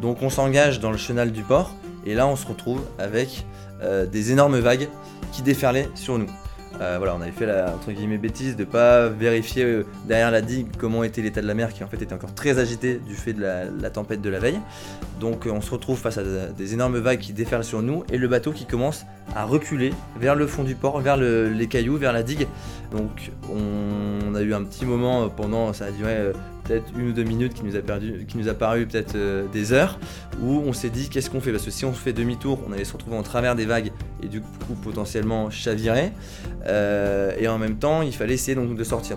Donc 0.00 0.22
on 0.22 0.30
s'engage 0.30 0.80
dans 0.80 0.90
le 0.90 0.96
chenal 0.98 1.32
du 1.32 1.42
port 1.42 1.74
et 2.06 2.14
là 2.14 2.26
on 2.26 2.36
se 2.36 2.46
retrouve 2.46 2.80
avec 2.98 3.44
euh, 3.82 4.06
des 4.06 4.32
énormes 4.32 4.58
vagues 4.58 4.88
qui 5.32 5.42
déferlaient 5.42 5.88
sur 5.94 6.18
nous. 6.18 6.28
Euh, 6.80 6.94
voilà, 6.98 7.16
on 7.16 7.20
avait 7.20 7.32
fait 7.32 7.46
la 7.46 7.74
entre 7.74 7.90
guillemets 7.90 8.18
bêtise 8.18 8.54
de 8.54 8.62
pas 8.62 9.08
vérifier 9.08 9.64
euh, 9.64 9.84
derrière 10.06 10.30
la 10.30 10.40
digue 10.42 10.68
comment 10.78 11.02
était 11.02 11.22
l'état 11.22 11.42
de 11.42 11.46
la 11.48 11.54
mer 11.54 11.72
qui 11.72 11.82
en 11.82 11.88
fait 11.88 12.00
était 12.00 12.12
encore 12.12 12.32
très 12.34 12.60
agité 12.60 13.00
du 13.04 13.14
fait 13.16 13.32
de 13.32 13.42
la, 13.42 13.90
tempête 13.90 14.20
de 14.22 14.30
la 14.30 14.38
veille. 14.38 14.60
Donc 15.18 15.48
on 15.50 15.60
se 15.60 15.72
retrouve 15.72 15.98
face 15.98 16.18
à 16.18 16.22
des 16.56 16.74
énormes 16.74 16.98
vagues 16.98 17.18
qui 17.18 17.32
déferlent 17.32 17.64
sur 17.64 17.82
nous 17.82 18.04
et 18.12 18.18
le 18.18 18.28
bateau 18.28 18.52
qui 18.52 18.64
commence 18.64 19.06
à 19.34 19.44
reculer 19.44 19.92
vers 20.20 20.36
le 20.36 20.46
fond 20.46 20.62
du 20.62 20.76
port, 20.76 21.00
vers 21.00 21.16
le- 21.16 21.48
les 21.48 21.66
cailloux, 21.66 21.96
vers 21.96 22.12
la 22.12 22.22
digue. 22.22 22.46
Donc 22.92 23.32
on, 23.50 24.34
a 24.36 24.42
eu 24.42 24.54
un 24.54 24.62
petit 24.62 24.84
moment 24.86 25.28
pendant, 25.28 25.72
ça 25.72 25.86
a 25.86 25.90
duré 25.90 26.16
peut-être 26.68 26.92
une 26.96 27.08
ou 27.08 27.12
deux 27.12 27.24
minutes 27.24 27.54
qui 27.54 27.64
nous 27.64 27.76
a 27.76 27.80
perdu, 27.80 28.26
paru 28.58 28.86
peut-être 28.86 29.14
euh, 29.14 29.46
des 29.48 29.72
heures, 29.72 29.98
où 30.42 30.62
on 30.66 30.72
s'est 30.72 30.90
dit 30.90 31.08
qu'est-ce 31.08 31.30
qu'on 31.30 31.40
fait? 31.40 31.50
Parce 31.50 31.64
que 31.64 31.70
si 31.70 31.84
on 31.84 31.92
fait 31.92 32.12
demi-tour, 32.12 32.60
on 32.68 32.72
allait 32.72 32.84
se 32.84 32.92
retrouver 32.92 33.16
en 33.16 33.22
travers 33.22 33.56
des 33.56 33.64
vagues 33.64 33.92
et 34.22 34.28
du 34.28 34.40
coup 34.40 34.74
potentiellement 34.82 35.50
chavirer. 35.50 36.12
Euh, 36.66 37.32
et 37.38 37.48
en 37.48 37.58
même 37.58 37.78
temps, 37.78 38.02
il 38.02 38.14
fallait 38.14 38.34
essayer 38.34 38.54
donc 38.54 38.74
de 38.74 38.84
sortir. 38.84 39.16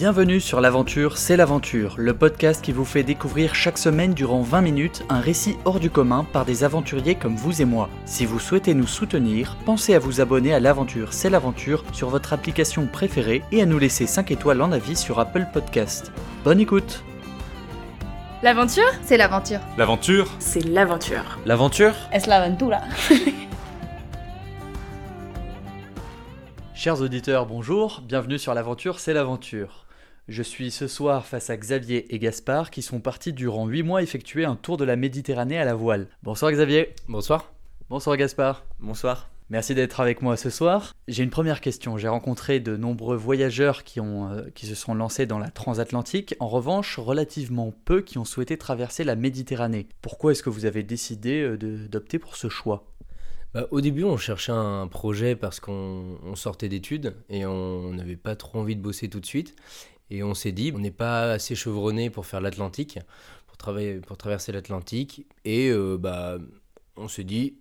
Bienvenue 0.00 0.40
sur 0.40 0.62
l'aventure, 0.62 1.18
c'est 1.18 1.36
l'aventure, 1.36 1.96
le 1.98 2.14
podcast 2.14 2.64
qui 2.64 2.72
vous 2.72 2.86
fait 2.86 3.02
découvrir 3.02 3.54
chaque 3.54 3.76
semaine 3.76 4.14
durant 4.14 4.40
20 4.40 4.62
minutes 4.62 5.04
un 5.10 5.20
récit 5.20 5.58
hors 5.66 5.78
du 5.78 5.90
commun 5.90 6.24
par 6.32 6.46
des 6.46 6.64
aventuriers 6.64 7.16
comme 7.16 7.36
vous 7.36 7.60
et 7.60 7.66
moi. 7.66 7.90
Si 8.06 8.24
vous 8.24 8.38
souhaitez 8.38 8.72
nous 8.72 8.86
soutenir, 8.86 9.58
pensez 9.66 9.94
à 9.94 9.98
vous 9.98 10.22
abonner 10.22 10.54
à 10.54 10.58
l'aventure, 10.58 11.12
c'est 11.12 11.28
l'aventure 11.28 11.84
sur 11.92 12.08
votre 12.08 12.32
application 12.32 12.86
préférée 12.86 13.42
et 13.52 13.60
à 13.60 13.66
nous 13.66 13.78
laisser 13.78 14.06
5 14.06 14.30
étoiles 14.30 14.62
en 14.62 14.72
avis 14.72 14.96
sur 14.96 15.18
Apple 15.18 15.46
Podcast. 15.52 16.12
Bonne 16.44 16.60
écoute 16.60 17.04
L'aventure 18.42 18.90
C'est 19.02 19.18
l'aventure. 19.18 19.60
L'aventure 19.76 20.30
C'est 20.38 20.64
l'aventure. 20.64 21.38
L'aventure 21.44 21.94
Es 22.10 22.26
la 22.26 22.36
aventura. 22.36 22.80
Chers 26.74 27.02
auditeurs, 27.02 27.44
bonjour, 27.44 28.00
bienvenue 28.02 28.38
sur 28.38 28.54
l'aventure, 28.54 28.98
c'est 28.98 29.12
l'aventure. 29.12 29.84
Je 30.30 30.44
suis 30.44 30.70
ce 30.70 30.86
soir 30.86 31.26
face 31.26 31.50
à 31.50 31.56
Xavier 31.56 32.14
et 32.14 32.20
Gaspard 32.20 32.70
qui 32.70 32.82
sont 32.82 33.00
partis 33.00 33.32
durant 33.32 33.66
8 33.66 33.82
mois 33.82 34.00
effectuer 34.00 34.44
un 34.44 34.54
tour 34.54 34.76
de 34.76 34.84
la 34.84 34.94
Méditerranée 34.94 35.58
à 35.58 35.64
la 35.64 35.74
voile. 35.74 36.06
Bonsoir 36.22 36.52
Xavier. 36.52 36.94
Bonsoir. 37.08 37.52
Bonsoir 37.88 38.16
Gaspard. 38.16 38.64
Bonsoir. 38.78 39.28
Merci 39.48 39.74
d'être 39.74 39.98
avec 39.98 40.22
moi 40.22 40.36
ce 40.36 40.48
soir. 40.48 40.94
J'ai 41.08 41.24
une 41.24 41.30
première 41.30 41.60
question. 41.60 41.98
J'ai 41.98 42.06
rencontré 42.06 42.60
de 42.60 42.76
nombreux 42.76 43.16
voyageurs 43.16 43.82
qui, 43.82 43.98
ont, 43.98 44.30
euh, 44.30 44.42
qui 44.54 44.66
se 44.66 44.76
sont 44.76 44.94
lancés 44.94 45.26
dans 45.26 45.40
la 45.40 45.50
transatlantique. 45.50 46.36
En 46.38 46.46
revanche, 46.46 47.00
relativement 47.00 47.74
peu 47.84 48.00
qui 48.00 48.16
ont 48.16 48.24
souhaité 48.24 48.56
traverser 48.56 49.02
la 49.02 49.16
Méditerranée. 49.16 49.88
Pourquoi 50.00 50.30
est-ce 50.30 50.44
que 50.44 50.50
vous 50.50 50.64
avez 50.64 50.84
décidé 50.84 51.42
euh, 51.42 51.88
d'opter 51.88 52.20
pour 52.20 52.36
ce 52.36 52.48
choix? 52.48 52.84
Bah, 53.52 53.66
au 53.72 53.80
début, 53.80 54.04
on 54.04 54.16
cherchait 54.16 54.52
un 54.52 54.86
projet 54.86 55.34
parce 55.34 55.58
qu'on 55.58 56.18
on 56.22 56.36
sortait 56.36 56.68
d'études 56.68 57.16
et 57.28 57.44
on 57.46 57.92
n'avait 57.92 58.16
pas 58.16 58.36
trop 58.36 58.60
envie 58.60 58.76
de 58.76 58.80
bosser 58.80 59.08
tout 59.08 59.20
de 59.20 59.26
suite. 59.26 59.56
Et 60.10 60.22
on 60.22 60.34
s'est 60.34 60.52
dit, 60.52 60.72
on 60.74 60.78
n'est 60.78 60.90
pas 60.90 61.32
assez 61.32 61.54
chevronné 61.54 62.10
pour 62.10 62.26
faire 62.26 62.40
l'Atlantique, 62.40 62.98
pour, 63.46 63.74
pour 64.06 64.16
traverser 64.16 64.52
l'Atlantique. 64.52 65.26
Et 65.44 65.68
euh, 65.70 65.96
bah, 65.98 66.38
on 66.96 67.08
s'est 67.08 67.24
dit, 67.24 67.58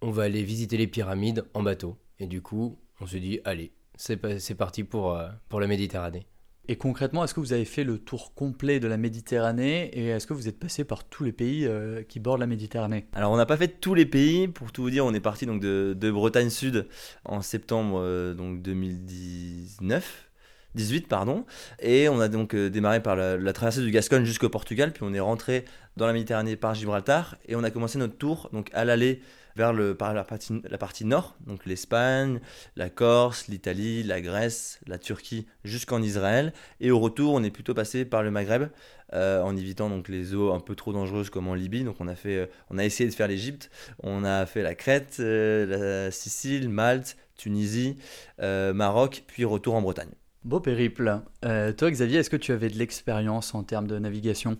on 0.00 0.10
va 0.10 0.24
aller 0.24 0.42
visiter 0.42 0.76
les 0.76 0.86
pyramides 0.88 1.44
en 1.54 1.62
bateau. 1.62 1.96
Et 2.18 2.26
du 2.26 2.42
coup, 2.42 2.78
on 3.00 3.06
s'est 3.06 3.20
dit, 3.20 3.40
allez, 3.44 3.72
c'est 3.96 4.16
pa- 4.16 4.38
c'est 4.40 4.54
parti 4.56 4.84
euh, 4.94 5.28
pour 5.48 5.60
la 5.60 5.66
Méditerranée. 5.68 6.26
Et 6.68 6.76
concrètement, 6.76 7.24
est-ce 7.24 7.34
que 7.34 7.40
vous 7.40 7.52
avez 7.52 7.64
fait 7.64 7.82
le 7.82 7.98
tour 7.98 8.34
complet 8.34 8.78
de 8.78 8.86
la 8.86 8.96
Méditerranée 8.96 9.90
et 9.94 10.08
est-ce 10.08 10.28
que 10.28 10.32
vous 10.32 10.46
êtes 10.46 10.60
passé 10.60 10.84
par 10.84 11.02
tous 11.02 11.24
les 11.24 11.32
pays 11.32 11.66
euh, 11.66 12.04
qui 12.04 12.20
bordent 12.20 12.38
la 12.38 12.46
Méditerranée? 12.46 13.06
Alors 13.14 13.32
on 13.32 13.36
n'a 13.36 13.46
pas 13.46 13.56
fait 13.56 13.80
tous 13.80 13.94
les 13.94 14.06
pays, 14.06 14.46
pour 14.46 14.70
tout 14.70 14.82
vous 14.82 14.90
dire, 14.90 15.04
on 15.04 15.12
est 15.12 15.20
parti 15.20 15.44
de, 15.44 16.10
Bretagne 16.12 16.50
Sud 16.50 16.86
en 17.24 17.42
septembre 17.42 17.98
euh, 18.00 18.34
donc 18.34 18.62
2019. 18.62 20.28
18 20.74 21.06
pardon 21.06 21.44
et 21.80 22.08
on 22.08 22.18
a 22.18 22.28
donc 22.28 22.54
euh, 22.54 22.70
démarré 22.70 23.02
par 23.02 23.14
la, 23.14 23.36
la 23.36 23.52
traversée 23.52 23.82
du 23.82 23.90
Gascogne 23.90 24.24
jusqu'au 24.24 24.48
Portugal 24.48 24.90
puis 24.90 25.02
on 25.02 25.12
est 25.12 25.20
rentré 25.20 25.66
dans 25.98 26.06
la 26.06 26.14
Méditerranée 26.14 26.56
par 26.56 26.74
Gibraltar 26.74 27.36
et 27.46 27.56
on 27.56 27.62
a 27.62 27.70
commencé 27.70 27.98
notre 27.98 28.16
tour 28.16 28.48
donc 28.54 28.70
à 28.72 28.86
l'aller 28.86 29.20
vers 29.56 29.72
le 29.72 29.94
par 29.94 30.14
la 30.14 30.24
partie, 30.24 31.04
nord 31.04 31.36
donc 31.46 31.66
l'Espagne, 31.66 32.40
la 32.76 32.90
Corse, 32.90 33.48
l'Italie, 33.48 34.02
la 34.02 34.20
Grèce, 34.20 34.80
la 34.86 34.98
Turquie 34.98 35.46
jusqu'en 35.64 36.02
Israël. 36.02 36.52
Et 36.80 36.90
au 36.90 36.98
retour 36.98 37.34
on 37.34 37.42
est 37.42 37.50
plutôt 37.50 37.74
passé 37.74 38.04
par 38.04 38.22
le 38.22 38.30
Maghreb 38.30 38.68
euh, 39.14 39.42
en 39.42 39.56
évitant 39.56 39.90
donc 39.90 40.08
les 40.08 40.34
eaux 40.34 40.52
un 40.52 40.60
peu 40.60 40.74
trop 40.74 40.92
dangereuses 40.92 41.30
comme 41.30 41.48
en 41.48 41.54
Libye. 41.54 41.84
Donc 41.84 41.96
on 42.00 42.08
a 42.08 42.14
fait 42.14 42.36
euh, 42.36 42.46
on 42.70 42.78
a 42.78 42.84
essayé 42.84 43.08
de 43.08 43.14
faire 43.14 43.28
l'Égypte. 43.28 43.70
On 44.02 44.24
a 44.24 44.46
fait 44.46 44.62
la 44.62 44.74
Crète 44.74 45.18
euh, 45.20 46.04
la 46.04 46.10
Sicile 46.10 46.68
Malte 46.68 47.16
Tunisie 47.36 47.96
Maroc 48.38 49.24
puis 49.26 49.44
retour 49.44 49.74
en 49.74 49.82
Bretagne. 49.82 50.10
Beau 50.44 50.60
périple. 50.60 51.20
Toi 51.42 51.90
Xavier, 51.90 52.18
est-ce 52.18 52.30
que 52.30 52.36
tu 52.36 52.52
avais 52.52 52.68
de 52.68 52.78
l'expérience 52.78 53.54
en 53.54 53.62
termes 53.62 53.86
de 53.86 53.98
navigation? 53.98 54.58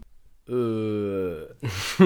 Euh... 0.50 1.46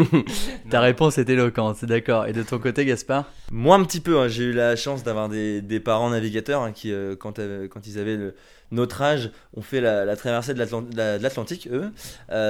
Ta 0.70 0.80
réponse 0.80 1.16
est 1.19 1.28
éloquente, 1.28 1.76
c'est 1.76 1.86
d'accord. 1.86 2.26
Et 2.26 2.32
de 2.32 2.42
ton 2.42 2.58
côté 2.58 2.84
Gaspard? 2.84 3.30
Moi 3.50 3.76
un 3.76 3.84
petit 3.84 4.00
peu, 4.00 4.19
hein. 4.19 4.28
j'ai 4.28 4.44
eu 4.44 4.52
la 4.52 4.76
chance 4.76 5.02
d'avoir 5.02 5.28
des, 5.28 5.62
des 5.62 5.80
parents 5.80 6.10
navigateurs 6.10 6.62
hein, 6.62 6.72
qui, 6.72 6.92
euh, 6.92 7.16
quand, 7.16 7.38
euh, 7.38 7.66
quand 7.69 7.86
ils 7.86 7.98
avaient 7.98 8.16
le- 8.16 8.34
notre 8.72 9.00
âge, 9.00 9.30
ont 9.54 9.62
fait 9.62 9.80
la, 9.80 10.04
la 10.04 10.16
traversée 10.16 10.52
de 10.52 10.58
l'Atlan- 10.58 10.82
de 10.82 10.97
la- 10.97 11.19
de 11.19 11.22
l'Atlantique, 11.22 11.69
eux. 11.72 11.92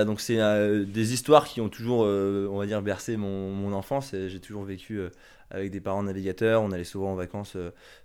Donc 0.05 0.21
c'est 0.21 0.39
des 0.87 1.13
histoires 1.13 1.45
qui 1.45 1.61
ont 1.61 1.69
toujours, 1.69 2.01
on 2.01 2.57
va 2.59 2.65
dire, 2.67 2.81
bercé 2.81 3.17
mon, 3.19 3.51
mon 3.53 3.73
enfance. 3.75 4.15
J'ai 4.27 4.41
toujours 4.41 4.65
vécu 4.65 4.99
avec 5.51 5.71
des 5.71 5.81
parents 5.81 6.03
navigateurs, 6.03 6.63
on 6.63 6.73
allait 6.73 6.85
souvent 6.85 7.13
en 7.13 7.17
vacances 7.17 7.57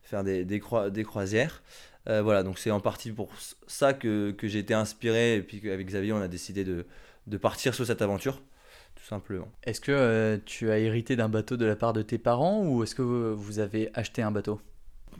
faire 0.03 0.25
des, 0.25 0.43
des, 0.43 0.59
croi- 0.59 0.89
des 0.89 1.05
croisières. 1.05 1.63
Voilà, 2.05 2.43
donc 2.43 2.59
c'est 2.59 2.71
en 2.71 2.81
partie 2.81 3.11
pour 3.13 3.29
ça 3.65 3.93
que, 3.93 4.31
que 4.31 4.47
j'ai 4.49 4.59
été 4.59 4.73
inspiré 4.73 5.35
et 5.37 5.41
puis 5.41 5.61
qu'avec 5.61 5.87
Xavier 5.87 6.11
on 6.11 6.21
a 6.21 6.27
décidé 6.27 6.65
de, 6.65 6.85
de 7.27 7.37
partir 7.37 7.73
sur 7.73 7.85
cette 7.85 8.01
aventure, 8.01 8.41
tout 8.95 9.03
simplement. 9.03 9.47
Est-ce 9.63 9.81
que 9.81 9.91
euh, 9.91 10.37
tu 10.45 10.71
as 10.71 10.79
hérité 10.79 11.15
d'un 11.15 11.29
bateau 11.29 11.57
de 11.57 11.65
la 11.65 11.75
part 11.75 11.93
de 11.93 12.01
tes 12.01 12.17
parents 12.17 12.63
ou 12.63 12.83
est-ce 12.83 12.95
que 12.95 13.01
vous, 13.01 13.35
vous 13.35 13.59
avez 13.59 13.89
acheté 13.93 14.21
un 14.21 14.31
bateau? 14.31 14.61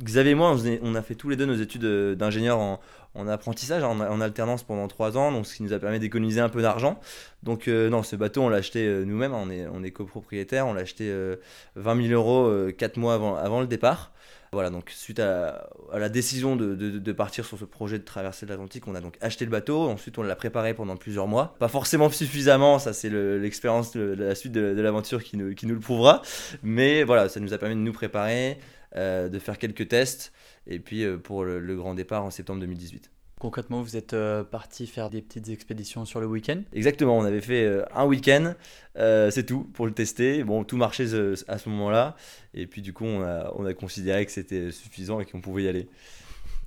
Xavier 0.04 0.32
et 0.32 0.36
moi, 0.36 0.56
on, 0.82 0.96
a 0.96 1.02
fait 1.02 1.16
tous 1.16 1.30
les 1.30 1.36
deux 1.36 1.46
nos 1.46 1.56
études 1.56 1.84
euh, 1.84 2.16
d'ingénieur 2.16 2.58
en, 2.58 2.80
en 3.14 3.28
apprentissage, 3.28 3.84
en, 3.84 4.00
en 4.00 4.22
alternance 4.22 4.64
pendant 4.64 4.88
trois 4.88 5.18
ans, 5.18 5.32
donc 5.32 5.46
ce 5.46 5.56
qui 5.56 5.64
nous 5.64 5.74
a 5.74 5.80
permis 5.80 6.00
d'économiser 6.00 6.40
un 6.40 6.50
peu 6.50 6.62
d'argent. 6.62 7.00
Donc 7.44 7.68
euh, 7.68 7.90
non, 7.90 8.02
ce 8.02 8.16
bateau, 8.16 8.42
on 8.42 8.50
l'a 8.50 8.58
acheté 8.58 8.88
nous-mêmes, 9.06 9.34
on 9.34 9.50
est, 9.50 9.68
on 9.68 9.84
est 9.84 9.92
copropriétaire, 9.92 10.66
on 10.66 10.74
l'a 10.74 10.82
acheté 10.82 11.10
euh, 11.10 11.36
20 11.76 12.08
000 12.08 12.14
euros 12.14 12.72
quatre 12.78 12.98
mois 12.98 13.14
avant, 13.16 13.36
avant 13.36 13.62
le 13.62 13.68
départ. 13.68 14.12
Voilà, 14.54 14.70
donc 14.70 14.90
suite 14.90 15.22
à, 15.22 15.70
la 15.94 16.10
décision 16.10 16.58
de, 16.58 17.12
partir 17.14 17.46
sur 17.46 17.58
ce 17.58 17.64
projet 17.64 17.98
de 17.98 18.04
traversée 18.04 18.46
de 18.46 18.52
l'Atlantique, 18.52 18.86
on 18.86 18.96
a 18.96 19.00
donc 19.00 19.18
acheté 19.22 19.46
le 19.46 19.52
bateau, 19.52 19.90
ensuite 19.90 20.18
on 20.18 20.24
l'a 20.24 20.36
préparé 20.36 20.74
pendant 20.74 20.98
plusieurs 20.98 21.26
mois. 21.26 21.56
Pas 21.58 21.70
forcément 21.70 22.10
suffisamment, 22.10 22.78
ça 22.78 22.92
c'est 22.92 23.08
le- 23.08 23.40
l'expérience 23.40 23.94
de, 23.94 24.02
la 24.02 24.36
suite 24.36 24.52
de, 24.52 24.82
l'aventure 24.82 25.24
qui 25.24 25.38
nous, 25.38 25.56
le 25.64 25.80
prouvera, 25.80 26.22
mais 26.64 27.04
voilà, 27.04 27.30
ça 27.30 27.40
nous 27.40 27.54
a 27.54 27.58
permis 27.58 27.76
de 27.76 27.80
nous 27.80 27.94
préparer, 27.94 28.58
euh, 28.98 29.30
de 29.30 29.40
faire 29.40 29.58
quelques 29.58 29.88
tests, 29.88 30.34
et 30.68 30.80
puis 30.80 31.06
euh, 31.06 31.18
pour 31.18 31.46
le 31.46 31.76
grand 31.78 31.94
départ 31.94 32.26
en 32.26 32.30
septembre 32.30 32.60
2018. 32.60 33.10
Concrètement, 33.42 33.82
vous 33.82 33.98
êtes 33.98 34.14
euh, 34.14 34.44
parti 34.44 34.86
faire 34.86 35.10
des 35.10 35.20
petites 35.20 35.50
expéditions 35.50 36.06
sur 36.06 36.22
le 36.22 36.28
week-end 36.28 36.62
Exactement, 36.74 37.18
on 37.18 37.24
avait 37.24 37.42
fait 37.42 37.64
euh, 37.66 37.84
un 37.92 38.06
week-end, 38.06 38.54
euh, 38.98 39.32
c'est 39.32 39.48
tout 39.48 39.62
pour 39.74 39.88
le 39.88 39.94
tester. 39.94 40.44
Bon, 40.44 40.64
tout 40.64 40.78
marchait 40.78 41.08
à 41.48 41.58
ce 41.58 41.70
moment-là, 41.70 42.16
et 42.54 42.68
puis 42.68 42.84
du 42.84 42.94
coup, 42.94 43.06
on 43.06 43.24
a, 43.24 43.52
on 43.56 43.66
a 43.66 43.74
considéré 43.74 44.28
que 44.28 44.32
c'était 44.32 44.70
suffisant 44.70 45.20
et 45.22 45.26
qu'on 45.26 45.42
pouvait 45.42 45.64
y 45.64 45.68
aller. 45.68 45.88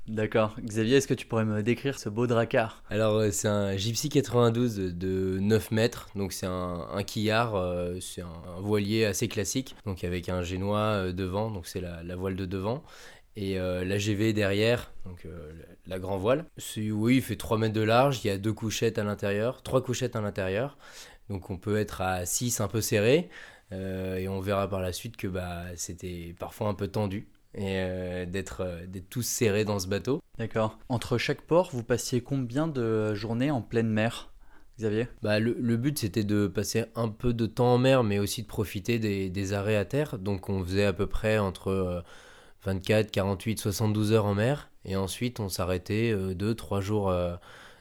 D'accord. 0.09 0.55
Xavier, 0.61 0.97
est-ce 0.97 1.07
que 1.07 1.15
tu 1.15 1.27
pourrais 1.27 1.47
me 1.47 1.63
décrire 1.63 1.99
ce 1.99 2.09
beau 2.09 2.27
dracard? 2.27 2.83
Alors 2.91 3.23
c'est 3.31 3.49
un 3.49 3.75
Gypsy 3.77 4.11
92 4.11 4.77
de 4.77 5.39
9 5.41 5.71
mètres, 5.71 6.09
donc 6.15 6.33
c'est 6.33 6.45
un, 6.45 6.89
un 6.93 7.03
quillard, 7.05 7.55
euh, 7.55 7.99
c'est 8.01 8.21
un, 8.21 8.27
un 8.27 8.61
voilier 8.61 9.07
assez 9.07 9.29
classique, 9.29 9.77
donc 9.87 10.03
avec 10.03 10.29
un 10.29 10.43
génois 10.43 11.13
devant, 11.13 11.51
donc 11.51 11.67
c'est 11.67 11.81
la, 11.81 12.03
la 12.03 12.17
voile 12.17 12.37
de 12.37 12.45
devant, 12.45 12.83
et 13.37 13.59
euh, 13.59 13.85
l'AGV 13.85 14.33
derrière, 14.33 14.93
donc 15.05 15.25
euh, 15.27 15.53
la, 15.87 15.99
grand 15.99 16.19
voile. 16.19 16.45
Oui, 16.77 17.17
il 17.17 17.23
fait 17.23 17.37
3 17.37 17.59
mètres 17.59 17.75
de 17.75 17.83
large, 17.83 18.25
il 18.25 18.29
y 18.29 18.31
a 18.31 18.39
deux 18.39 18.53
couchettes 18.53 18.99
à 18.99 19.05
l'intérieur, 19.05 19.63
trois 19.63 19.83
couchettes 19.83 20.17
à 20.17 20.21
l'intérieur, 20.21 20.79
donc 21.29 21.51
on 21.51 21.57
peut 21.57 21.79
être 21.79 22.01
à 22.01 22.27
6 22.27 22.61
un 22.61 22.69
peu 22.69 22.81
serré, 22.81 23.29
euh, 23.73 24.17
et 24.17 24.29
on 24.29 24.41
verra 24.41 24.69
par 24.69 24.81
la 24.81 24.93
suite 24.93 25.17
que 25.17 25.27
bah, 25.27 25.65
c'était 25.77 26.35
parfois 26.39 26.69
un 26.69 26.75
peu 26.75 26.89
tendu. 26.89 27.29
Et 27.57 27.77
euh, 27.79 28.27
d'être 28.27 28.67
tous 29.11 29.23
serrés 29.23 29.65
dans 29.65 29.79
ce 29.79 29.87
bateau. 29.87 30.21
D'accord. 30.39 30.77
Entre 30.89 31.19
chaque 31.19 31.43
port, 31.43 31.71
vous 31.73 31.85
passiez 31.85 32.21
combien 32.21 32.67
de 32.67 33.15
journées 33.15 33.53
en 33.53 33.63
pleine 33.63 33.89
mer 33.89 34.33
Xavier? 34.77 35.07
Bah, 35.23 35.39
le, 35.39 35.57
le 35.61 35.77
but 35.77 35.97
c'était 35.97 36.25
de 36.25 36.49
passer 36.49 36.87
un 36.97 37.09
peu 37.09 37.33
de 37.33 37.47
temps 37.47 37.75
en 37.75 37.79
mer, 37.79 38.03
mais 38.03 38.19
aussi 38.19 38.43
de 38.43 38.49
profiter 38.49 38.99
des, 38.99 39.31
des 39.31 39.53
arrêts 39.53 39.77
à 39.77 39.85
terre. 39.85 40.19
Donc 40.19 40.49
on 40.49 40.65
faisait 40.65 40.85
à 40.85 40.93
peu 40.93 41.07
près 41.07 41.39
entre 41.39 42.03
24, 42.65 43.11
48, 43.11 43.59
72 43.59 44.13
heures 44.13 44.27
en 44.27 44.35
mer. 44.35 44.71
Et 44.85 44.97
ensuite 44.97 45.41
on 45.41 45.49
s'arrêtait 45.49 46.15
2-3 46.15 46.81
jours, 46.81 47.09
euh, 47.09 47.37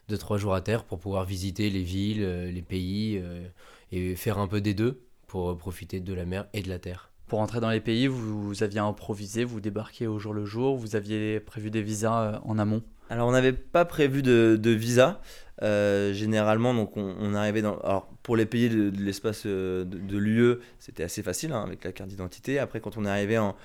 deux, 0.09 0.17
trois 0.17 0.37
jours 0.37 0.53
à 0.53 0.61
terre 0.61 0.83
pour 0.83 0.99
pouvoir 0.99 1.25
visiter 1.25 1.69
les 1.69 1.83
villes, 1.83 2.23
euh, 2.23 2.51
les 2.51 2.61
pays, 2.61 3.19
euh, 3.21 3.47
et 3.91 4.15
faire 4.15 4.37
un 4.37 4.47
peu 4.47 4.61
des 4.61 4.73
deux 4.73 5.01
pour 5.27 5.57
profiter 5.57 5.99
de 5.99 6.13
la 6.13 6.25
mer 6.25 6.45
et 6.53 6.61
de 6.61 6.69
la 6.69 6.79
terre. 6.79 7.09
Pour 7.27 7.39
entrer 7.39 7.59
dans 7.59 7.69
les 7.69 7.79
pays, 7.79 8.07
vous, 8.07 8.47
vous 8.47 8.63
aviez 8.63 8.79
improvisé, 8.79 9.43
vous 9.43 9.61
débarquiez 9.61 10.07
au 10.07 10.19
jour 10.19 10.33
le 10.33 10.45
jour, 10.45 10.75
vous 10.75 10.95
aviez 10.95 11.39
prévu 11.39 11.71
des 11.71 11.81
visas 11.81 12.21
euh, 12.21 12.39
en 12.43 12.59
amont? 12.59 12.83
Alors 13.13 13.27
on 13.27 13.31
n'avait 13.33 13.53
pas 13.53 13.85
prévu 13.85 14.23
de, 14.23 14.69
visa. 14.71 15.21
Euh, 15.61 16.13
généralement, 16.13 16.73
donc 16.73 16.97
on, 16.97 17.35
arrivait 17.35 17.61
dans. 17.61 17.77
Alors 17.81 18.07
pour 18.23 18.35
les 18.35 18.47
pays 18.47 18.69
de, 18.69 18.91
l'espace 18.99 19.43
euh, 19.45 19.85
de, 19.85 20.17
l'UE, 20.17 20.55
c'était 20.79 21.03
assez 21.03 21.21
facile 21.21 21.51
hein, 21.51 21.61
avec 21.63 21.83
la 21.83 21.91
carte 21.91 22.09
d'identité. 22.09 22.57
Après, 22.57 22.79
quand 22.79 22.97
on 22.97 23.05
est 23.05 23.09
arrivé 23.09 23.37
en, 23.37 23.55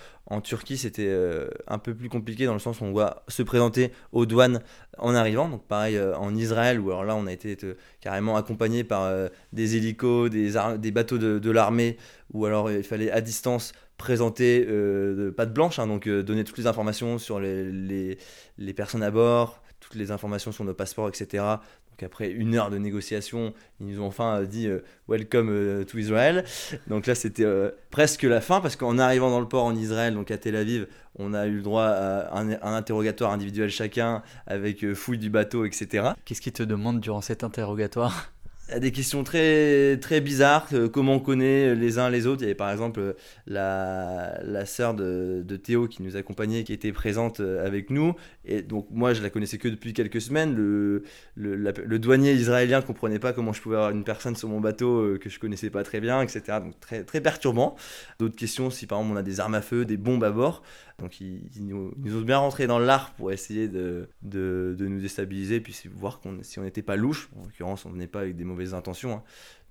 Turquie, 0.43 0.77
c'était 0.77 1.09
euh, 1.09 1.49
un 1.67 1.79
peu 1.79 1.95
plus 1.95 2.11
compliqué 2.11 2.45
dans 2.45 2.53
le 2.53 2.59
sens 2.59 2.83
où 2.83 2.85
on 2.85 2.93
doit 2.93 3.23
se 3.29 3.43
présenter 3.43 3.91
aux 4.13 4.27
douanes 4.27 4.61
en 4.99 5.15
arrivant. 5.15 5.49
Donc 5.49 5.65
pareil 5.67 5.99
en 5.99 6.35
Israël, 6.35 6.79
où 6.79 6.91
alors 6.91 7.05
là 7.05 7.17
on 7.17 7.27
a 7.27 7.33
été 7.33 7.57
carrément 8.03 8.37
accompagné 8.37 8.85
par 8.85 9.11
des 9.55 9.77
hélicos, 9.77 10.29
des, 10.29 10.53
des 10.77 10.91
bateaux 10.91 11.17
de, 11.17 11.39
de 11.39 11.51
l'armée, 11.51 11.97
ou 12.35 12.45
alors 12.45 12.71
il 12.71 12.83
fallait 12.83 13.11
à 13.11 13.23
distance 13.23 13.73
présenter 13.99 14.65
euh, 14.67 15.27
de 15.27 15.31
patte 15.31 15.53
blanche, 15.53 15.79
hein, 15.79 15.87
donc 15.87 16.07
euh, 16.07 16.23
donner 16.23 16.45
toutes 16.45 16.57
les 16.57 16.67
informations 16.67 17.19
sur 17.19 17.41
les, 17.41 18.17
les, 18.57 18.73
personnes 18.73 19.03
à 19.03 19.11
bord, 19.11 19.61
toutes 19.81 19.97
les 19.97 20.11
informations 20.13 20.53
sur 20.53 20.65
nos 20.65 20.73
passeports, 20.73 21.09
etc. 21.09 21.45
Donc 21.91 22.05
après 22.05 22.31
une 22.31 22.55
heure 22.55 22.71
de 22.71 22.79
négociation, 22.79 23.53
ils 23.81 23.89
nous 23.89 24.01
ont 24.01 24.07
enfin 24.07 24.39
euh, 24.39 24.47
dit 24.47 24.69
euh, 24.69 24.85
Welcome 25.09 25.85
to 25.85 25.99
Israel. 25.99 26.45
Donc 26.87 27.07
là 27.07 27.17
c'était 27.17 27.45
presque 27.91 28.23
la 28.23 28.41
fin 28.41 28.61
parce 28.61 28.77
qu'en 28.77 28.99
arrivant 28.99 29.31
dans 29.31 29.41
le 29.41 29.49
port 29.49 29.65
en 29.65 29.75
Israël, 29.75 30.15
donc 30.15 30.31
à 30.31 30.39
Tel 30.39 30.55
Aviv, 30.55 30.87
on 31.17 31.35
a 31.35 31.47
eu 31.47 31.57
le 31.57 31.63
droit 31.63 31.87
à 31.87 32.39
un, 32.39 32.51
un 32.53 32.75
interrogatoire 32.75 33.33
individuel 33.33 33.69
chacun 33.69 34.23
avec 34.47 34.95
fouille 34.95 35.19
du 35.19 35.29
bateau, 35.29 35.65
etc. 35.65 36.11
Qu'est-ce 36.25 36.41
qu'ils 36.41 36.53
te 36.53 36.63
demandent 36.63 37.01
durant 37.01 37.21
cet 37.21 37.43
interrogatoire? 37.43 38.33
Des 38.77 38.93
questions 38.93 39.25
très, 39.25 39.97
très 39.97 40.21
bizarres, 40.21 40.69
comment 40.93 41.15
on 41.15 41.21
connaît 41.21 41.75
les 41.75 41.99
uns 41.99 42.11
les 42.11 42.27
autres. 42.27 42.43
Il 42.43 42.45
y 42.45 42.49
avait 42.49 42.55
par 42.55 42.71
exemple 42.71 43.01
euh, 43.01 43.13
la, 43.47 44.39
la 44.43 44.67
sœur 44.67 44.93
de, 44.93 45.43
de 45.43 45.57
Théo 45.57 45.89
qui 45.89 46.03
nous 46.03 46.17
accompagnait, 46.17 46.65
qui 46.65 46.75
était 46.75 46.93
présente 46.93 47.41
euh, 47.41 47.67
avec 47.67 47.89
nous. 47.89 48.15
Et 48.45 48.61
donc 48.61 48.89
moi 48.91 49.15
je 49.15 49.23
la 49.23 49.31
connaissais 49.31 49.57
que 49.57 49.69
depuis 49.69 49.95
quelques 49.95 50.21
semaines. 50.21 50.55
Le, 50.55 51.03
le, 51.35 51.99
douanier 51.99 52.35
israélien 52.35 52.83
comprenait 52.83 53.19
pas 53.19 53.33
comment 53.33 53.55
je 53.55 53.63
pouvais 53.63 53.77
avoir 53.77 53.91
une 53.91 54.05
personne 54.05 54.37
sur 54.37 54.51
mon 54.51 54.61
bateau 54.61 55.01
euh, 55.01 55.19
que 55.19 55.31
je 55.31 55.39
connaissais 55.39 55.71
pas 55.71 55.83
très 55.83 56.01
bien, 56.01 56.21
etc. 56.21 56.59
Donc 56.63 56.79
très, 56.79 57.05
très 57.05 57.23
perturbant. 57.23 57.75
D'autres 58.19 58.37
questions, 58.37 58.69
si 58.69 58.87
par 58.87 58.99
exemple 58.99 59.15
on 59.15 59.19
a 59.19 59.23
des 59.23 59.41
armes 59.41 59.55
à 59.55 59.63
feu, 59.63 59.87
des 59.87 59.97
bombes 59.97 60.25
à 60.25 60.31
bord. 60.31 60.63
Donc 60.99 61.21
ils, 61.21 61.49
nous, 61.61 61.93
ont 61.97 62.21
bien 62.23 62.39
rentré 62.39 62.67
dans 62.67 62.81
l'art 62.81 63.15
pour 63.15 63.31
essayer 63.31 63.69
de, 63.69 64.09
nous 64.23 65.01
déstabiliser, 65.01 65.61
puis 65.61 65.77
voir 65.95 66.21
si 66.43 66.59
on 66.59 66.63
n'était 66.63 66.83
pas 66.83 66.97
louche. 66.97 67.29
En 67.37 67.45
l'occurrence, 67.45 67.87
on 67.87 67.91
venait 67.91 68.09
pas 68.09 68.21
avec 68.21 68.37
des 68.37 68.45
mauvaises 68.45 68.75
intentions. 68.75 69.13
hein. 69.13 69.23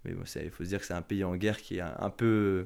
Mais 0.06 0.14
bon, 0.14 0.24
il 0.42 0.52
faut 0.52 0.64
se 0.64 0.70
dire 0.70 0.80
que 0.80 0.86
c'est 0.86 0.94
un 0.94 1.02
pays 1.02 1.24
en 1.24 1.36
guerre 1.36 1.58
qui 1.62 1.78
est 1.78 1.82
un, 1.82 1.96
un 2.00 2.10
peu 2.10 2.66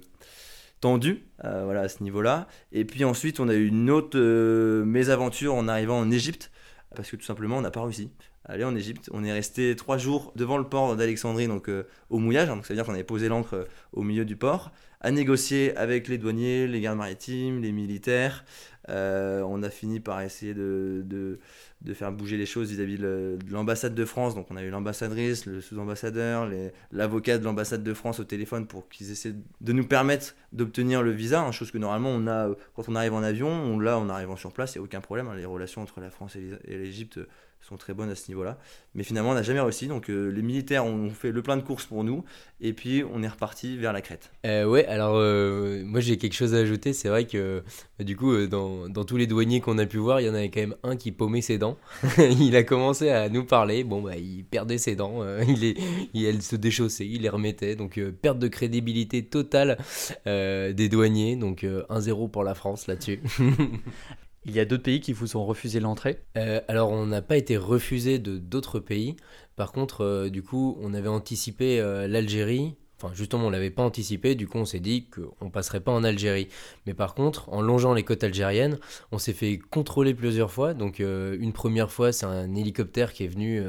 tendu 0.81 1.23
euh, 1.45 1.63
voilà, 1.63 1.81
à 1.81 1.89
ce 1.89 2.03
niveau-là. 2.03 2.47
Et 2.71 2.83
puis 2.83 3.05
ensuite, 3.05 3.39
on 3.39 3.47
a 3.47 3.53
eu 3.53 3.67
une 3.67 3.89
autre 3.89 4.19
euh, 4.19 4.83
mésaventure 4.83 5.53
en 5.55 5.67
arrivant 5.67 5.99
en 5.99 6.11
Égypte, 6.11 6.51
parce 6.95 7.09
que 7.09 7.15
tout 7.15 7.23
simplement, 7.23 7.57
on 7.57 7.61
n'a 7.61 7.71
pas 7.71 7.83
réussi. 7.83 8.11
Aller 8.45 8.63
en 8.63 8.75
Égypte, 8.75 9.09
on 9.13 9.23
est 9.23 9.31
resté 9.31 9.75
trois 9.75 9.97
jours 9.97 10.33
devant 10.35 10.57
le 10.57 10.63
port 10.63 10.95
d'Alexandrie, 10.95 11.47
donc 11.47 11.69
euh, 11.69 11.83
au 12.09 12.17
mouillage, 12.17 12.49
hein, 12.49 12.55
donc 12.55 12.65
ça 12.65 12.73
veut 12.73 12.77
dire 12.77 12.85
qu'on 12.85 12.93
avait 12.93 13.03
posé 13.03 13.29
l'ancre 13.29 13.53
euh, 13.53 13.63
au 13.93 14.01
milieu 14.01 14.25
du 14.25 14.35
port, 14.35 14.71
à 14.99 15.11
négocier 15.11 15.75
avec 15.77 16.07
les 16.07 16.17
douaniers, 16.17 16.67
les 16.67 16.81
gardes 16.81 16.97
maritimes, 16.97 17.61
les 17.61 17.71
militaires. 17.71 18.43
Euh, 18.89 19.41
on 19.43 19.61
a 19.61 19.69
fini 19.69 19.99
par 19.99 20.21
essayer 20.21 20.55
de, 20.55 21.03
de, 21.05 21.39
de 21.81 21.93
faire 21.93 22.11
bouger 22.11 22.35
les 22.35 22.47
choses 22.47 22.71
vis-à-vis 22.71 22.97
de 22.97 23.37
de 23.45 23.53
l'ambassade 23.53 23.93
de 23.93 24.05
France. 24.05 24.33
Donc 24.33 24.47
on 24.49 24.57
a 24.57 24.63
eu 24.63 24.71
l'ambassadrice, 24.71 25.45
le 25.45 25.61
sous-ambassadeur, 25.61 26.49
l'avocat 26.91 27.37
de 27.37 27.43
l'ambassade 27.43 27.83
de 27.83 27.93
France 27.93 28.19
au 28.19 28.23
téléphone 28.23 28.65
pour 28.65 28.89
qu'ils 28.89 29.11
essaient 29.11 29.35
de 29.61 29.71
nous 29.73 29.85
permettre 29.85 30.35
d'obtenir 30.51 31.03
le 31.03 31.11
visa, 31.11 31.41
hein, 31.41 31.51
chose 31.51 31.69
que 31.69 31.77
normalement 31.77 32.09
on 32.09 32.27
a 32.27 32.49
quand 32.75 32.89
on 32.89 32.95
arrive 32.95 33.13
en 33.13 33.21
avion, 33.21 33.49
on 33.49 33.79
l'a 33.79 33.99
en 33.99 34.09
arrivant 34.09 34.35
sur 34.35 34.51
place, 34.51 34.73
il 34.73 34.79
n'y 34.79 34.83
a 34.83 34.85
aucun 34.85 35.01
problème. 35.01 35.27
hein. 35.27 35.35
les 35.35 35.45
relations 35.45 35.83
entre 35.83 36.01
la 36.01 36.09
France 36.09 36.35
et 36.35 36.77
l'Égypte 36.77 37.19
sont 37.61 37.77
très 37.77 37.93
bonnes 37.93 38.09
à 38.09 38.15
ce 38.15 38.27
niveau-là. 38.29 38.57
Mais 38.95 39.03
finalement 39.03 39.31
on 39.31 39.33
n'a 39.35 39.43
jamais 39.43 39.61
réussi. 39.61 39.87
Donc 39.87 40.09
euh, 40.09 40.29
les 40.29 40.41
militaires 40.41 40.85
ont 40.85 41.09
fait 41.09 41.31
le 41.31 41.41
plein 41.41 41.57
de 41.57 41.61
courses 41.61 41.85
pour 41.85 42.03
nous 42.03 42.23
et 42.59 42.73
puis 42.73 43.03
on 43.13 43.23
est 43.23 43.27
reparti 43.27 43.77
vers 43.77 43.93
la 43.93 44.01
Crète. 44.01 44.31
Euh, 44.45 44.65
ouais, 44.65 44.85
alors 44.85 45.15
euh, 45.15 45.83
moi 45.85 45.99
j'ai 45.99 46.17
quelque 46.17 46.33
chose 46.33 46.53
à 46.53 46.57
ajouter. 46.57 46.93
C'est 46.93 47.09
vrai 47.09 47.25
que 47.25 47.63
bah, 48.01 48.05
du 48.05 48.17
coup, 48.17 48.31
euh, 48.31 48.47
dans, 48.47 48.89
dans 48.89 49.05
tous 49.05 49.17
les 49.17 49.27
douaniers 49.27 49.61
qu'on 49.61 49.77
a 49.77 49.85
pu 49.85 49.97
voir, 49.97 50.21
il 50.21 50.25
y 50.25 50.29
en 50.29 50.33
avait 50.33 50.49
quand 50.49 50.61
même 50.61 50.75
un 50.83 50.95
qui 50.95 51.11
paumait 51.11 51.41
ses 51.41 51.59
dents. 51.59 51.77
il 52.17 52.55
a 52.55 52.63
commencé 52.63 53.09
à 53.09 53.29
nous 53.29 53.43
parler. 53.43 53.83
Bon, 53.83 54.01
bah, 54.01 54.17
il 54.17 54.43
perdait 54.43 54.79
ses 54.79 54.95
dents. 54.95 55.21
euh, 55.21 55.43
il 55.47 55.75
il, 56.13 56.41
se 56.41 56.55
déchaussait, 56.55 57.05
il 57.05 57.21
les 57.21 57.29
remettait. 57.29 57.75
Donc, 57.75 57.97
euh, 57.99 58.11
perte 58.11 58.39
de 58.39 58.47
crédibilité 58.47 59.23
totale 59.23 59.77
euh, 60.25 60.73
des 60.73 60.89
douaniers. 60.89 61.35
Donc, 61.35 61.63
euh, 61.63 61.83
1-0 61.89 62.29
pour 62.31 62.43
la 62.43 62.55
France 62.55 62.87
là-dessus. 62.87 63.19
Il 64.43 64.55
y 64.55 64.59
a 64.59 64.65
d'autres 64.65 64.83
pays 64.83 65.01
qui 65.01 65.13
vous 65.13 65.37
ont 65.37 65.45
refusé 65.45 65.79
l'entrée? 65.79 66.19
Euh, 66.37 66.61
alors, 66.67 66.89
on 66.91 67.05
n'a 67.05 67.21
pas 67.21 67.37
été 67.37 67.57
refusé 67.57 68.17
de 68.17 68.37
d'autres 68.37 68.79
pays. 68.79 69.15
Par 69.55 69.71
contre, 69.71 70.01
euh, 70.01 70.29
du 70.29 70.41
coup, 70.41 70.77
on 70.81 70.95
avait 70.95 71.09
anticipé 71.09 71.79
euh, 71.79 72.07
l'Algérie. 72.07 72.75
Enfin, 72.97 73.13
justement, 73.13 73.47
on 73.47 73.49
l'avait 73.51 73.69
pas 73.69 73.83
anticipé. 73.83 74.33
Du 74.33 74.47
coup, 74.47 74.57
on 74.57 74.65
s'est 74.65 74.79
dit 74.79 75.07
qu'on 75.09 75.51
passerait 75.51 75.79
pas 75.79 75.91
en 75.91 76.03
Algérie. 76.03 76.47
Mais 76.87 76.95
par 76.95 77.13
contre, 77.13 77.49
en 77.49 77.61
longeant 77.61 77.93
les 77.93 78.03
côtes 78.03 78.23
algériennes, 78.23 78.79
on 79.11 79.19
s'est 79.19 79.33
fait 79.33 79.59
contrôler 79.59 80.13
plusieurs 80.13 80.51
fois. 80.51 80.73
Donc, 80.73 80.99
une 80.99 81.51
première 81.51 81.91
fois, 81.91 82.11
c'est 82.11 82.27
un 82.27 82.53
hélicoptère 82.53 83.13
qui 83.13 83.23
est 83.23 83.27
venu 83.27 83.59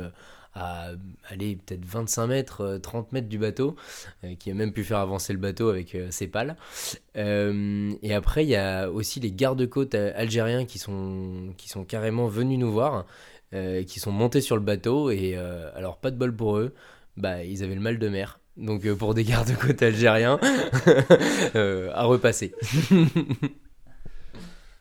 à 0.55 0.91
aller 1.29 1.57
peut-être 1.57 1.85
25 1.85 2.27
mètres, 2.27 2.61
euh, 2.63 2.79
30 2.79 3.13
mètres 3.13 3.29
du 3.29 3.39
bateau, 3.39 3.77
euh, 4.25 4.35
qui 4.39 4.51
a 4.51 4.55
même 4.55 4.73
pu 4.73 4.85
faire 4.85 4.99
avancer 4.99 5.33
le 5.33 5.39
bateau 5.39 5.71
avec 5.71 5.95
euh, 5.95 6.09
ses 6.11 6.27
pales. 6.27 6.57
Euh, 7.17 7.93
et 8.03 8.15
après, 8.15 8.45
il 8.45 8.51
y 8.51 8.57
a 8.57 8.91
aussi 8.91 9.21
les 9.21 9.33
gardes-côtes 9.33 9.95
euh, 9.95 10.13
algériens 10.15 10.65
qui 10.65 10.79
sont, 10.79 11.55
qui 11.57 11.69
sont 11.69 11.85
carrément 11.85 12.27
venus 12.27 12.59
nous 12.59 12.71
voir, 12.71 13.07
euh, 13.55 13.83
qui 13.85 14.01
sont 14.01 14.13
montés 14.13 14.41
sur 14.41 14.57
le 14.57 14.63
bateau. 14.63 15.11
Et 15.11 15.35
euh, 15.37 15.71
alors, 15.75 15.97
pas 15.99 16.11
de 16.11 16.17
bol 16.17 16.35
pour 16.35 16.59
eux, 16.59 16.75
bah, 17.17 17.45
ils 17.45 17.63
avaient 17.63 17.75
le 17.75 17.81
mal 17.81 17.99
de 17.99 18.09
mer. 18.09 18.39
Donc, 18.57 18.85
euh, 18.85 18.95
pour 18.95 19.15
des 19.15 19.25
gardes-côtes 19.25 19.83
algériens, 19.83 20.39
euh, 21.55 21.91
à 21.95 22.05
repasser. 22.05 22.55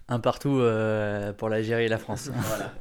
Un 0.09 0.19
partout 0.19 0.59
euh, 0.59 1.31
pour 1.31 1.47
l'Algérie 1.47 1.85
et 1.85 1.87
la 1.87 1.97
France. 1.97 2.31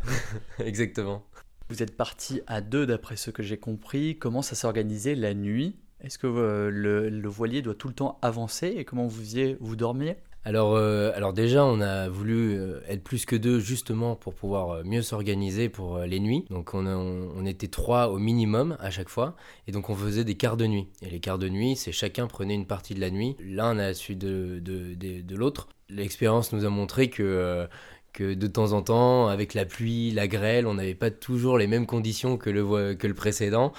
Exactement. 0.58 1.24
Vous 1.70 1.84
êtes 1.84 1.96
parti 1.96 2.40
à 2.48 2.60
deux 2.60 2.84
d'après 2.84 3.14
ce 3.14 3.30
que 3.30 3.44
j'ai 3.44 3.56
compris. 3.56 4.18
Comment 4.18 4.42
ça 4.42 4.56
s'organisait 4.56 5.14
la 5.14 5.34
nuit? 5.34 5.76
Est-ce 6.00 6.18
que 6.18 6.26
euh, 6.26 6.68
le, 6.68 7.28
voilier 7.28 7.62
doit 7.62 7.76
tout 7.76 7.86
le 7.86 7.94
temps 7.94 8.18
avancer? 8.22 8.74
Et 8.76 8.84
comment 8.84 9.06
vous 9.06 9.76
dormiez? 9.76 10.16
Alors, 10.44 10.74
euh, 10.74 11.12
alors 11.14 11.32
déjà, 11.32 11.64
on 11.64 11.80
a 11.80 12.08
voulu 12.08 12.58
euh, 12.58 12.80
être 12.88 13.04
plus 13.04 13.24
que 13.24 13.36
deux 13.36 13.60
justement 13.60 14.16
pour 14.16 14.34
pouvoir 14.34 14.84
mieux 14.84 15.02
s'organiser 15.02 15.68
pour 15.68 16.00
les 16.00 16.18
nuits. 16.18 16.44
Donc 16.50 16.74
on, 16.74 17.46
était 17.46 17.68
trois 17.68 18.08
au 18.08 18.18
minimum 18.18 18.76
à 18.80 18.90
chaque 18.90 19.08
fois. 19.08 19.36
Et 19.68 19.72
donc 19.72 19.90
on 19.90 19.94
faisait 19.94 20.24
des 20.24 20.34
quarts 20.34 20.56
de 20.56 20.66
nuit. 20.66 20.88
Et 21.02 21.08
les 21.08 21.20
quarts 21.20 21.38
de 21.38 21.48
nuit, 21.48 21.76
c'est 21.76 21.92
chacun 21.92 22.26
prenait 22.26 22.56
une 22.56 22.66
partie 22.66 22.94
de 22.94 23.00
la 23.00 23.12
nuit, 23.12 23.36
l'un 23.38 23.78
à 23.78 23.86
la 23.86 23.94
suite 23.94 24.18
de, 24.18 24.58
de, 24.58 25.36
l'autre. 25.36 25.68
L'expérience 25.88 26.52
nous 26.52 26.64
a 26.64 26.68
montré 26.68 27.10
que... 27.10 27.68
que 28.12 28.34
de 28.34 28.46
temps 28.46 28.72
en 28.72 28.82
temps, 28.82 29.28
avec 29.28 29.54
la 29.54 29.64
pluie, 29.64 30.10
la 30.10 30.28
grêle, 30.28 30.66
on 30.66 30.74
n'avait 30.74 30.94
pas 30.94 31.10
toujours 31.10 31.58
les 31.58 31.66
mêmes 31.66 31.86
conditions 31.86 32.36
que 32.36 32.50
le, 32.50 33.14
précédent. 33.14 33.72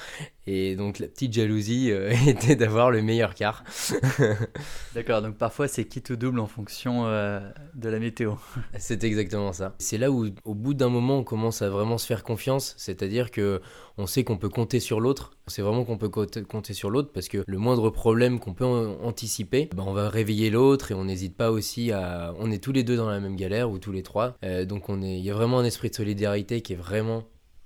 Et 0.47 0.75
donc 0.75 0.99
la 0.99 1.07
petite 1.07 1.33
jalousie 1.33 1.91
euh, 1.91 2.11
était 2.27 2.55
d'avoir 2.55 2.89
le 2.91 3.01
meilleur 3.01 3.35
quart. 3.35 3.63
D'accord, 4.95 5.21
donc 5.21 5.37
parfois 5.37 5.67
c'est 5.67 5.85
quitte 5.85 6.09
ou 6.09 6.15
double 6.15 6.39
en 6.39 6.47
fonction 6.47 7.05
euh, 7.05 7.39
de 7.75 7.89
la 7.89 7.99
météo. 7.99 8.33
C'est 8.77 9.03
exactement 9.03 9.53
ça. 9.53 9.75
C'est 9.77 9.97
là 9.97 10.11
où, 10.11 10.27
au 10.43 10.55
bout 10.55 10.73
d'un 10.73 10.89
moment, 10.89 11.19
on 11.19 11.23
commence 11.23 11.61
à 11.61 11.69
vraiment 11.69 11.97
se 11.97 12.05
faire 12.05 12.23
confiance. 12.23 12.73
C'est-à-dire 12.77 13.31
que 13.31 13.61
on 13.97 14.07
sait 14.07 14.23
qu'on 14.23 14.37
peut 14.37 14.49
compter 14.49 14.79
sur 14.79 14.99
l'autre. 14.99 15.31
On 15.47 15.49
sait 15.49 15.61
vraiment 15.61 15.83
qu'on 15.85 15.97
peut 15.97 16.09
compter 16.09 16.73
sur 16.73 16.89
l'autre 16.89 17.11
parce 17.13 17.27
que 17.27 17.43
le 17.45 17.57
moindre 17.57 17.89
problème 17.89 18.39
qu'on 18.39 18.53
peut 18.53 18.65
an- 18.65 18.97
anticiper, 19.03 19.69
ben, 19.75 19.83
on 19.85 19.93
va 19.93 20.09
réveiller 20.09 20.49
l'autre 20.49 20.91
et 20.91 20.93
on 20.95 21.05
n'hésite 21.05 21.35
pas 21.35 21.51
aussi 21.51 21.91
à. 21.91 22.33
On 22.39 22.51
est 22.51 22.63
tous 22.63 22.71
les 22.71 22.83
deux 22.83 22.97
dans 22.97 23.09
la 23.09 23.19
même 23.19 23.35
galère 23.35 23.69
ou 23.69 23.77
tous 23.79 23.91
les 23.91 24.03
trois. 24.03 24.35
Euh, 24.43 24.65
donc 24.65 24.89
on 24.89 25.01
est. 25.01 25.17
Il 25.17 25.23
y 25.23 25.29
a 25.29 25.33
vraiment 25.33 25.59
un 25.59 25.65
esprit 25.65 25.89
de 25.89 25.95
solidarité 25.95 26.61
qui 26.61 26.73
est 26.73 26.77
vraiment 26.77 27.23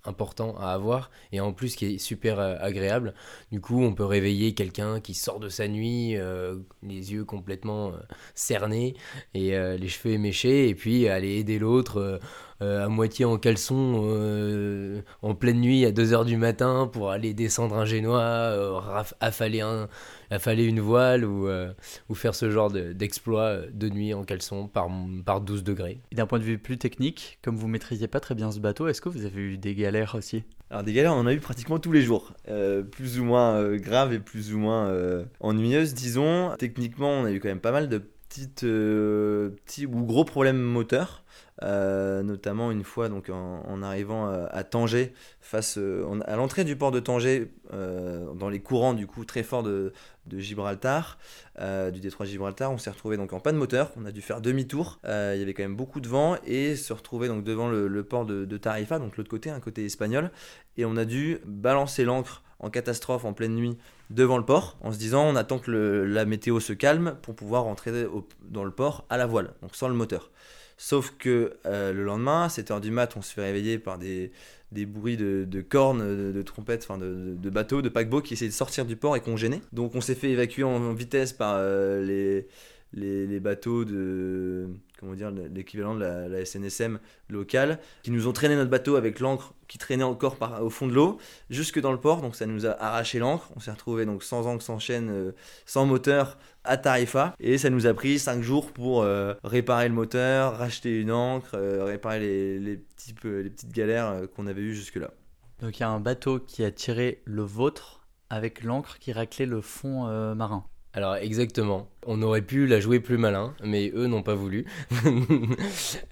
important 0.08 0.56
à 0.58 0.72
avoir 0.72 1.10
et 1.32 1.40
en 1.40 1.54
plus 1.54 1.76
qui 1.76 1.86
est 1.86 1.98
super 1.98 2.40
euh, 2.40 2.56
agréable. 2.60 3.14
Du 3.52 3.62
coup, 3.62 3.82
on 3.84 3.94
peut 3.94 4.06
réveiller 4.06 4.54
quelqu'un 4.54 5.00
qui 5.00 5.14
sort 5.14 5.40
de 5.40 5.50
sa 5.50 5.68
nuit, 5.68 6.16
euh, 6.18 6.58
les 6.84 7.14
yeux 7.14 7.26
complètement 7.26 7.90
euh, 7.90 7.98
cernés 8.34 8.96
et 9.34 9.56
les 9.56 9.88
cheveux 9.88 10.14
éméchés, 10.14 10.70
et 10.70 10.76
puis 10.76 11.08
aller 11.08 11.38
aider 11.38 11.60
l'autre 11.60 12.20
à 12.60 12.88
moitié 12.88 13.26
en 13.26 13.38
caleçon 13.38 15.04
en 15.22 15.36
pleine 15.36 15.60
nuit 15.60 15.86
à 15.86 15.92
2h 15.92 16.26
du 16.26 16.38
matin 16.38 16.90
pour 16.92 17.12
aller 17.12 17.34
descendre 17.34 17.76
un 17.76 17.86
génois, 17.86 18.84
affaler, 19.20 19.62
un, 19.62 19.88
affaler 20.36 20.66
une 20.66 20.80
voile 20.80 21.26
ou, 21.26 21.48
euh, 21.48 21.74
ou 22.10 22.16
faire 22.16 22.36
ce 22.36 22.50
genre 22.50 22.72
de- 22.72 22.94
d'exploit 22.94 23.42
euh, 23.42 23.68
de 23.74 23.90
nuit 23.90 24.14
en 24.14 24.24
caleçon 24.24 24.68
par, 24.68 24.88
par 25.26 25.42
12 25.42 25.64
degrés. 25.64 26.02
Et 26.12 26.16
d'un 26.16 26.28
point 26.28 26.40
de 26.40 26.44
vue 26.44 26.58
plus 26.58 26.78
technique, 26.78 27.40
comme 27.42 27.56
vous 27.58 27.68
maîtrisiez 27.68 28.08
pas 28.08 28.20
très 28.20 28.36
bien 28.36 28.52
ce 28.52 28.60
bateau, 28.60 28.88
est-ce 28.88 29.02
que 29.02 29.10
vous 29.10 29.26
avez 29.26 29.42
eu 29.42 29.58
des 29.58 29.76
galères 29.76 30.16
aussi? 30.16 30.44
Alors 30.70 30.84
des 30.84 30.94
galères, 30.94 31.14
on 31.14 31.20
en 31.20 31.28
a 31.28 31.34
eu 31.34 31.40
pratiquement 31.40 31.80
tous 31.80 31.92
les 31.92 32.02
jours, 32.02 32.34
euh, 32.48 32.82
plus 32.84 33.20
ou 33.20 33.24
moins 33.24 33.56
euh, 33.56 33.78
graves 33.78 34.14
et 34.14 34.20
plus 34.20 34.54
ou 34.54 34.58
moins 34.60 34.88
euh, 34.88 35.26
ennuyeuses, 35.40 35.94
disons. 35.94 36.56
Techniquement, 36.58 37.10
on 37.12 37.26
a 37.26 37.32
eu 37.32 37.40
quand 37.40 37.50
même 37.50 37.60
pas 37.60 37.72
mal 37.72 37.88
de 37.90 38.00
petites, 38.30 38.64
euh, 38.64 39.52
petits 39.66 39.86
ou 39.86 40.04
gros 40.06 40.26
problèmes 40.26 40.58
moteurs, 40.62 41.24
euh, 41.64 42.24
notamment 42.24 42.72
une 42.72 42.84
fois 42.84 43.10
donc 43.10 43.30
en, 43.30 43.82
arrivant 43.82 44.28
à, 44.28 44.46
à 44.46 44.64
Tanger, 44.64 45.14
face 45.42 45.78
euh, 45.78 46.20
à 46.26 46.36
l'entrée 46.36 46.64
du 46.64 46.76
port 46.76 46.92
de 46.92 47.00
Tanger, 47.00 47.52
euh, 47.74 48.34
dans 48.34 48.50
les 48.50 48.60
courants 48.60 48.94
du 48.94 49.08
coup 49.08 49.26
très 49.26 49.44
forts 49.44 49.64
de, 49.64 49.94
de 50.26 50.40
Gibraltar, 50.40 51.18
euh, 51.60 51.92
du 51.92 52.00
détroit 52.00 52.26
Gibraltar, 52.26 52.72
on 52.72 52.78
s'est 52.78 52.90
retrouvé 52.90 53.16
donc 53.18 53.32
en 53.34 53.40
panne 53.40 53.56
moteur, 53.56 53.92
on 53.98 54.06
a 54.06 54.12
dû 54.12 54.22
faire 54.22 54.42
demi-tour, 54.42 55.00
Euh, 55.06 55.34
il 55.36 55.40
y 55.40 55.44
avait 55.44 55.54
quand 55.54 55.64
même 55.64 55.76
beaucoup 55.76 56.02
de 56.02 56.08
vent 56.08 56.38
et 56.46 56.76
se 56.76 56.92
retrouver 56.94 57.28
donc 57.28 57.44
devant 57.44 57.70
le, 57.70 58.04
port 58.04 58.26
de, 58.26 58.58
Tarifa, 58.58 59.00
donc 59.00 59.18
l'autre 59.18 59.30
côté, 59.30 59.50
un 59.50 59.60
côté 59.60 59.86
espagnol, 59.86 60.32
et 60.78 60.86
on 60.86 60.98
a 60.98 61.06
dû 61.06 61.40
balancer 61.46 62.04
l'ancre 62.06 62.42
en 62.60 62.70
catastrophe 62.70 63.26
en 63.26 63.34
pleine 63.34 63.54
nuit 63.54 63.78
devant 64.10 64.38
le 64.38 64.46
port 64.46 64.78
en 64.82 64.92
se 64.92 64.98
disant 64.98 65.24
on 65.26 65.36
attend 65.36 65.60
que 65.60 65.70
le- 65.72 66.06
la 66.06 66.26
météo 66.26 66.60
se 66.60 66.74
calme 66.74 67.18
pour 67.22 67.36
pouvoir 67.36 67.64
rentrer 67.64 68.08
dans 68.42 68.64
le 68.64 68.72
port 68.72 69.06
à 69.10 69.18
la 69.18 69.26
voile, 69.26 69.54
donc 69.62 69.76
sans 69.76 69.88
le 69.90 69.94
moteur. 69.94 70.32
Sauf 70.78 71.14
que 71.18 71.54
euh, 71.66 71.94
le 71.94 72.04
lendemain, 72.04 72.44
à 72.44 72.48
7h 72.48 72.82
du 72.82 72.92
mat, 72.92 73.16
on 73.16 73.22
se 73.22 73.34
fait 73.34 73.44
réveiller 73.44 73.80
par 73.80 73.98
des, 73.98 74.32
bruits 74.72 75.18
de, 75.18 75.62
cornes, 75.62 76.34
de, 76.34 76.42
trompettes, 76.42 76.86
enfin 76.88 76.98
de, 76.98 77.50
bateaux, 77.50 77.82
de 77.82 77.90
paquebots 77.90 78.22
qui 78.22 78.34
essayaient 78.34 78.50
de 78.50 78.56
sortir 78.56 78.86
du 78.86 78.96
port 78.96 79.16
et 79.16 79.22
qu'on 79.22 79.38
gênait. 79.38 79.62
Donc 79.72 79.96
on 79.96 80.02
s'est 80.02 80.16
fait 80.16 80.32
évacuer 80.32 80.64
en, 80.64 80.76
en 80.76 80.94
vitesse 80.94 81.32
par 81.32 81.56
euh, 81.58 82.04
les, 82.04 82.48
les, 82.94 83.40
bateaux 83.40 83.86
de. 83.86 84.70
Comment 85.00 85.14
dire, 85.14 85.32
l'équivalent 85.32 85.96
de 85.96 86.00
la, 86.00 86.46
SNSM 86.46 87.00
locale, 87.30 87.80
qui 88.04 88.12
nous 88.12 88.28
ont 88.28 88.34
traîné 88.34 88.56
notre 88.56 88.70
bateau 88.70 88.96
avec 88.96 89.20
l'ancre 89.20 89.54
qui 89.68 89.78
traînait 89.78 90.04
encore 90.04 90.38
par, 90.38 90.64
au 90.64 90.70
fond 90.70 90.88
de 90.88 90.94
l'eau, 90.94 91.18
jusque 91.50 91.80
dans 91.80 91.92
le 91.92 92.00
port. 92.00 92.22
Donc 92.22 92.36
ça 92.36 92.46
nous 92.46 92.66
a 92.66 92.72
arraché 92.72 93.20
l'ancre. 93.20 93.52
On 93.56 93.60
s'est 93.60 93.72
retrouvé 93.72 94.06
donc 94.06 94.24
sans 94.24 94.48
ancre, 94.48 94.64
sans 94.64 94.80
chaîne, 94.80 95.10
euh, 95.10 95.32
sans 95.66 95.86
moteur 95.86 96.38
à 96.64 96.78
Tarifa. 96.78 97.36
Et 97.40 97.58
ça 97.58 97.70
nous 97.70 97.88
a 97.88 97.94
pris 97.94 98.20
5 98.20 98.42
jours 98.42 98.72
pour 98.72 99.02
euh, 99.02 99.34
réparer 99.44 99.90
le 99.90 99.96
moteur, 99.96 100.58
racheter 100.58 101.00
une 101.00 101.12
ancre, 101.12 101.56
euh, 101.56 101.84
réparer 101.84 102.20
les, 102.20 102.60
les, 102.60 102.78
petits, 102.78 103.16
les 103.24 103.50
petites 103.50 103.74
galères 103.74 104.22
qu'on 104.36 104.48
avait 104.48 104.62
eues 104.62 104.76
jusque-là. 104.76 105.12
Donc 105.62 105.78
il 105.80 105.82
y 105.82 105.84
a 105.84 105.90
un 105.90 106.00
bateau 106.00 106.40
qui 106.40 106.64
a 106.64 106.72
tiré 106.72 107.22
le 107.26 107.42
vôtre 107.42 108.08
avec 108.30 108.64
l'ancre 108.64 108.98
qui 109.00 109.12
raclait 109.12 109.46
le 109.46 109.62
fond 109.62 110.06
marin. 110.36 110.66
Alors 110.96 111.18
exactement, 111.18 111.90
on 112.06 112.22
aurait 112.22 112.42
pu 112.42 112.68
la 112.68 112.80
jouer 112.80 113.02
plus 113.02 113.18
malin, 113.18 113.54
mais 113.62 113.92
eux 113.94 114.08
n'ont 114.08 114.24
pas 114.24 114.36
voulu. 114.36 114.66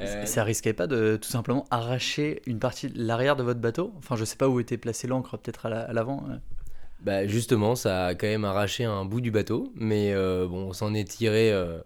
Euh, 0.01 0.25
Ça 0.25 0.43
risquait 0.43 0.73
pas 0.73 0.87
de 0.87 1.17
tout 1.21 1.29
simplement 1.29 1.65
arracher 1.71 2.41
une 2.45 2.59
partie 2.59 2.89
de 2.89 3.01
l'arrière 3.01 3.35
de 3.37 3.43
votre 3.43 3.61
bateau? 3.61 3.93
Enfin, 3.97 4.17
je 4.17 4.25
sais 4.25 4.35
pas 4.35 4.49
où 4.49 4.59
était 4.59 4.77
placée 4.77 5.07
l'ancre, 5.07 5.37
peut-être 5.37 5.65
à 5.67 5.69
la- 5.69 5.81
à 5.83 5.93
l'avant. 5.93 6.25
euh. 6.29 6.35
Bah 7.01 7.25
justement, 7.27 7.75
ça 7.75 8.07
a 8.07 8.15
quand 8.15 8.27
même 8.27 8.45
arraché 8.45 8.83
un 8.85 9.05
bout 9.05 9.21
du 9.21 9.31
bateau, 9.31 9.71
mais 9.75 10.13
euh, 10.13 10.47
bon, 10.47 10.67
on 10.69 10.73
s'en 10.73 10.93
est 10.93 11.03
tiré 11.09 11.51
euh, 11.51 11.79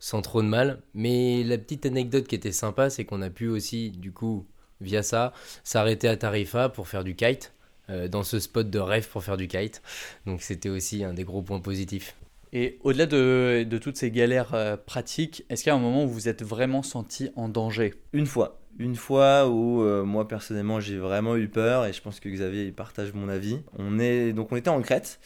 sans 0.00 0.22
trop 0.22 0.42
de 0.42 0.48
mal. 0.48 0.80
Mais 0.94 1.42
la 1.44 1.58
petite 1.58 1.86
anecdote 1.86 2.26
qui 2.26 2.34
était 2.36 2.52
sympa, 2.52 2.90
c'est 2.90 3.04
qu'on 3.04 3.22
a 3.22 3.30
pu 3.30 3.48
aussi, 3.48 3.90
du 3.90 4.12
coup, 4.12 4.46
via 4.80 5.02
ça, 5.02 5.32
s'arrêter 5.64 6.08
à 6.08 6.16
Tarifa 6.16 6.68
pour 6.68 6.88
faire 6.88 7.04
du 7.04 7.14
kite, 7.16 7.52
euh, 7.90 8.08
dans 8.08 8.22
ce 8.24 8.38
spot 8.40 8.68
de 8.70 8.78
rêve 8.78 9.08
pour 9.08 9.22
faire 9.24 9.36
du 9.36 9.46
kite. 9.48 9.80
Donc 10.26 10.42
c'était 10.42 10.68
aussi 10.70 11.04
un 11.04 11.14
des 11.14 11.24
gros 11.24 11.42
points 11.42 11.60
positifs. 11.60 12.16
Et 12.56 12.78
au-delà 12.84 13.06
de, 13.06 13.78
toutes 13.78 13.96
ces 13.96 14.12
galères 14.12 14.54
euh, 14.54 14.76
pratiques, 14.76 15.44
est-ce 15.50 15.64
qu'il 15.64 15.70
y 15.70 15.72
a 15.72 15.76
un 15.76 15.80
moment 15.80 16.04
où 16.04 16.08
vous 16.08 16.28
êtes 16.28 16.44
vraiment 16.44 16.84
senti 16.84 17.30
en 17.34 17.48
danger? 17.48 17.94
Une 18.12 18.26
fois. 18.26 18.60
Une 18.78 18.96
fois 18.96 19.48
où 19.48 19.82
euh, 19.82 20.02
moi 20.02 20.26
personnellement 20.26 20.80
j'ai 20.80 20.98
vraiment 20.98 21.36
eu 21.36 21.48
peur 21.48 21.86
et 21.86 21.92
je 21.92 22.02
pense 22.02 22.18
que 22.18 22.28
Xavier 22.28 22.72
partage 22.72 23.12
mon 23.12 23.28
avis. 23.28 23.60
On 23.78 24.00
est 24.00 24.32
donc 24.32 24.50
on 24.50 24.56
était 24.56 24.68
en 24.68 24.80
Crète 24.82 25.20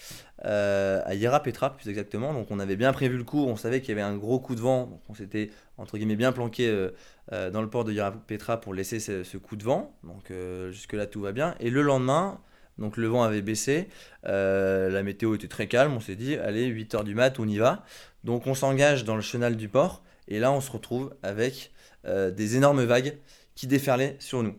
euh, 0.44 1.00
à 1.06 1.14
Hiera 1.14 1.42
Petra 1.42 1.74
plus 1.74 1.88
exactement. 1.88 2.34
Donc 2.34 2.50
on 2.50 2.58
avait 2.58 2.76
bien 2.76 2.92
prévu 2.92 3.16
le 3.16 3.24
coup, 3.24 3.44
on 3.46 3.56
savait 3.56 3.80
qu'il 3.80 3.88
y 3.88 3.92
avait 3.92 4.02
un 4.02 4.16
gros 4.16 4.38
coup 4.38 4.54
de 4.54 4.60
vent. 4.60 4.86
Donc 4.86 5.00
on 5.08 5.14
s'était 5.14 5.50
entre 5.78 5.96
guillemets 5.96 6.16
bien 6.16 6.32
planqué 6.32 6.68
euh, 6.68 7.50
dans 7.50 7.62
le 7.62 7.70
port 7.70 7.84
de 7.84 7.92
Hiera 7.92 8.12
Petra 8.12 8.60
pour 8.60 8.74
laisser 8.74 9.00
ce, 9.00 9.22
ce 9.22 9.38
coup 9.38 9.56
de 9.56 9.64
vent. 9.64 9.94
Donc 10.04 10.30
jusque 10.70 10.92
là 10.92 11.06
tout 11.06 11.22
va 11.22 11.32
bien. 11.32 11.54
Et 11.58 11.70
le 11.70 11.80
lendemain 11.80 12.40
donc 12.78 12.96
le 12.96 13.06
vent 13.08 13.22
avait 13.22 13.42
baissé, 13.42 13.88
euh, 14.26 14.88
la 14.90 15.02
météo 15.02 15.34
était 15.34 15.48
très 15.48 15.66
calme, 15.66 15.92
on 15.94 16.00
s'est 16.00 16.16
dit 16.16 16.36
allez 16.36 16.70
8h 16.70 17.04
du 17.04 17.14
mat 17.14 17.38
on 17.38 17.48
y 17.48 17.58
va 17.58 17.84
donc 18.24 18.46
on 18.46 18.54
s'engage 18.54 19.04
dans 19.04 19.16
le 19.16 19.22
chenal 19.22 19.56
du 19.56 19.68
port 19.68 20.02
et 20.28 20.38
là 20.38 20.52
on 20.52 20.60
se 20.60 20.70
retrouve 20.70 21.14
avec 21.22 21.72
euh, 22.06 22.30
des 22.30 22.56
énormes 22.56 22.84
vagues 22.84 23.16
qui 23.54 23.66
déferlaient 23.66 24.16
sur 24.18 24.42
nous. 24.42 24.56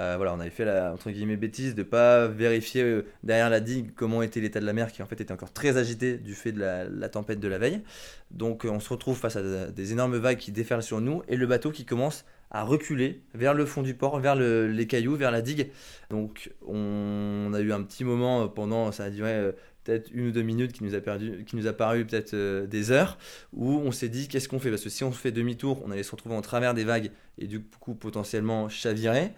Euh, 0.00 0.14
voilà, 0.16 0.32
on 0.32 0.40
avait 0.40 0.50
fait 0.50 0.64
la 0.64 0.92
entre 0.92 1.10
guillemets 1.10 1.36
bêtise 1.36 1.74
de 1.74 1.82
pas 1.82 2.26
vérifier 2.26 3.02
derrière 3.22 3.50
la 3.50 3.60
digue 3.60 3.92
comment 3.94 4.22
était 4.22 4.40
l'état 4.40 4.58
de 4.58 4.64
la 4.64 4.72
mer 4.72 4.90
qui 4.90 5.02
en 5.02 5.06
fait 5.06 5.20
était 5.20 5.32
encore 5.32 5.52
très 5.52 5.76
agité 5.76 6.16
du 6.16 6.34
fait 6.34 6.52
de 6.52 6.60
la, 6.60 7.08
tempête 7.10 7.40
de 7.40 7.48
la 7.48 7.58
veille. 7.58 7.82
Donc 8.30 8.64
on 8.64 8.80
se 8.80 8.88
retrouve 8.88 9.18
face 9.18 9.36
à 9.36 9.66
des 9.70 9.92
énormes 9.92 10.16
vagues 10.16 10.38
qui 10.38 10.50
déferlent 10.50 10.82
sur 10.82 11.00
nous 11.02 11.22
et 11.28 11.36
le 11.36 11.46
bateau 11.46 11.70
qui 11.70 11.84
commence 11.84 12.24
à 12.52 12.62
reculer 12.64 13.22
vers 13.34 13.54
le 13.54 13.66
fond 13.66 13.82
du 13.82 13.94
port, 13.94 14.20
vers 14.20 14.36
le- 14.36 14.68
les 14.68 14.86
cailloux, 14.86 15.16
vers 15.16 15.30
la 15.32 15.42
digue. 15.42 15.70
Donc 16.10 16.52
on 16.66 17.50
a 17.54 17.60
eu 17.60 17.72
un 17.72 17.82
petit 17.82 18.04
moment 18.04 18.48
pendant, 18.48 18.92
ça 18.92 19.04
a 19.04 19.10
duré 19.10 19.32
euh, 19.32 19.52
peut-être 19.84 20.10
une 20.12 20.28
ou 20.28 20.30
deux 20.30 20.42
minutes 20.42 20.72
qui 20.72 20.84
nous 20.84 20.94
a, 20.94 21.00
perdu, 21.00 21.44
qui 21.44 21.56
nous 21.56 21.66
a 21.66 21.72
paru 21.72 22.04
peut-être 22.04 22.34
euh, 22.34 22.66
des 22.66 22.90
heures, 22.90 23.18
où 23.52 23.70
on 23.70 23.92
s'est 23.92 24.08
dit 24.08 24.28
qu'est-ce 24.28 24.48
qu'on 24.48 24.60
fait? 24.60 24.70
Parce 24.70 24.82
que 24.84 24.90
si 24.90 25.04
on 25.04 25.12
fait 25.12 25.32
demi-tour, 25.32 25.82
on 25.84 25.90
allait 25.90 26.02
se 26.02 26.10
retrouver 26.12 26.34
en 26.34 26.42
travers 26.42 26.74
des 26.74 26.84
vagues 26.84 27.10
et 27.38 27.46
du 27.46 27.62
coup 27.62 27.94
potentiellement 27.94 28.68
chavirer. 28.68 29.32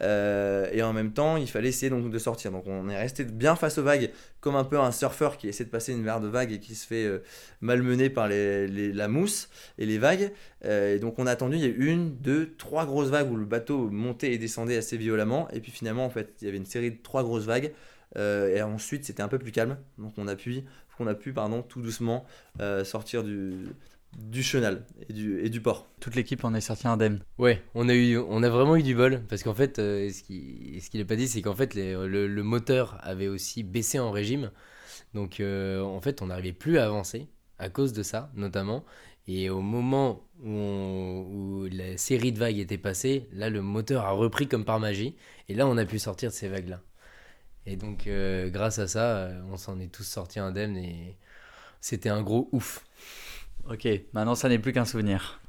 Euh, 0.00 0.68
et 0.72 0.82
en 0.82 0.92
même 0.92 1.12
temps, 1.12 1.36
il 1.36 1.48
fallait 1.48 1.70
essayer 1.70 1.90
donc 1.90 2.08
de 2.10 2.18
sortir. 2.18 2.52
Donc 2.52 2.64
on 2.66 2.88
est 2.88 2.96
resté 2.96 3.24
bien 3.24 3.56
face 3.56 3.78
aux 3.78 3.82
vagues, 3.82 4.10
comme 4.40 4.54
un 4.54 4.62
peu 4.64 4.78
un 4.78 4.92
surfeur 4.92 5.36
qui 5.36 5.48
essaie 5.48 5.64
de 5.64 5.70
passer 5.70 5.92
une 5.92 6.02
mer 6.02 6.20
de 6.20 6.28
vagues 6.28 6.52
et 6.52 6.60
qui 6.60 6.76
se 6.76 6.86
fait 6.86 7.04
euh, 7.04 7.18
malmener 7.60 8.08
par 8.10 8.28
les- 8.28 8.92
la 8.92 9.08
mousse 9.08 9.48
et 9.78 9.86
les 9.86 9.98
vagues. 9.98 10.30
Euh, 10.64 10.94
et 10.94 10.98
donc 11.00 11.18
on 11.18 11.26
a 11.26 11.32
attendu, 11.32 11.56
il 11.56 11.62
y 11.62 11.64
a 11.64 11.68
eu 11.68 11.86
une, 11.86 12.14
deux, 12.16 12.54
trois 12.58 12.86
grosses 12.86 13.08
vagues 13.08 13.30
où 13.32 13.36
le 13.36 13.44
bateau 13.44 13.90
montait 13.90 14.32
et 14.32 14.38
descendait 14.38 14.76
assez 14.76 14.96
violemment. 14.96 15.48
Et 15.52 15.60
puis 15.60 15.72
finalement, 15.72 16.04
en 16.04 16.10
fait, 16.10 16.34
il 16.40 16.44
y 16.44 16.48
avait 16.48 16.58
une 16.58 16.66
série 16.66 16.92
de 16.92 16.98
trois 17.02 17.24
grosses 17.24 17.46
vagues. 17.46 17.72
Euh, 18.16 18.54
et 18.56 18.62
ensuite, 18.62 19.04
c'était 19.04 19.22
un 19.22 19.28
peu 19.28 19.38
plus 19.38 19.52
calme. 19.52 19.76
Donc 19.98 20.12
on 20.16 20.26
a 20.28 20.36
pu, 20.36 20.62
on 20.98 21.06
a 21.06 21.14
pu 21.14 21.32
pardon, 21.32 21.62
tout 21.62 21.82
doucement 21.82 22.24
euh, 22.60 22.84
sortir 22.84 23.22
du, 23.22 23.66
du 24.18 24.42
chenal 24.42 24.84
et 25.08 25.12
du, 25.12 25.40
et 25.40 25.50
du 25.50 25.60
port. 25.60 25.88
Toute 26.00 26.14
l'équipe 26.14 26.42
en 26.44 26.54
est 26.54 26.60
sortie 26.60 26.88
indemne. 26.88 27.20
Ouais, 27.38 27.62
on 27.74 27.88
a, 27.88 27.94
eu, 27.94 28.16
on 28.18 28.42
a 28.42 28.48
vraiment 28.48 28.76
eu 28.76 28.82
du 28.82 28.94
bol, 28.94 29.22
parce 29.28 29.42
qu'en 29.42 29.54
fait, 29.54 29.78
euh, 29.78 30.10
ce 30.10 30.22
qu'il 30.22 30.80
ce 30.82 30.90
qu'il 30.90 31.00
n'a 31.00 31.06
pas 31.06 31.16
dit, 31.16 31.28
c'est 31.28 31.42
qu'en 31.42 31.54
fait, 31.54 31.74
les- 31.74 31.92
le, 31.94 32.26
le 32.26 32.42
moteur 32.42 32.98
avait 33.02 33.28
aussi 33.28 33.62
baissé 33.62 33.98
en 33.98 34.10
régime. 34.10 34.50
Donc, 35.14 35.40
euh, 35.40 35.80
en 35.82 36.00
fait, 36.00 36.22
on 36.22 36.26
n'arrivait 36.26 36.52
plus 36.52 36.78
à 36.78 36.86
avancer, 36.86 37.28
à 37.58 37.68
cause 37.68 37.92
de 37.92 38.02
ça, 38.02 38.30
notamment. 38.34 38.84
Et 39.26 39.50
au 39.50 39.60
moment 39.60 40.22
où, 40.42 40.48
on- 40.48 41.26
où 41.30 41.68
la 41.70 41.96
série 41.98 42.32
de 42.32 42.38
vagues 42.38 42.58
était 42.58 42.78
passée, 42.78 43.28
là, 43.32 43.50
le 43.50 43.60
moteur 43.62 44.04
a 44.04 44.12
repris 44.12 44.48
comme 44.48 44.64
par 44.64 44.80
magie. 44.80 45.14
Et 45.48 45.54
là, 45.54 45.66
on 45.66 45.76
a 45.76 45.84
pu 45.84 45.98
sortir 45.98 46.30
de 46.30 46.34
ces 46.34 46.48
vagues-là. 46.48 46.80
Et 47.70 47.76
donc, 47.76 48.06
euh, 48.06 48.48
grâce 48.48 48.78
à 48.78 48.88
ça, 48.88 49.16
euh, 49.18 49.40
on 49.52 49.58
s'en 49.58 49.78
est 49.78 49.92
tous 49.92 50.02
sortis 50.02 50.38
indemnes 50.38 50.76
et 50.76 51.16
c'était 51.82 52.08
un 52.08 52.22
gros 52.22 52.48
ouf. 52.52 52.84
Ok, 53.68 53.86
maintenant 54.14 54.34
ça 54.34 54.48
n'est 54.48 54.58
plus 54.58 54.72
qu'un 54.72 54.86
souvenir. 54.86 55.40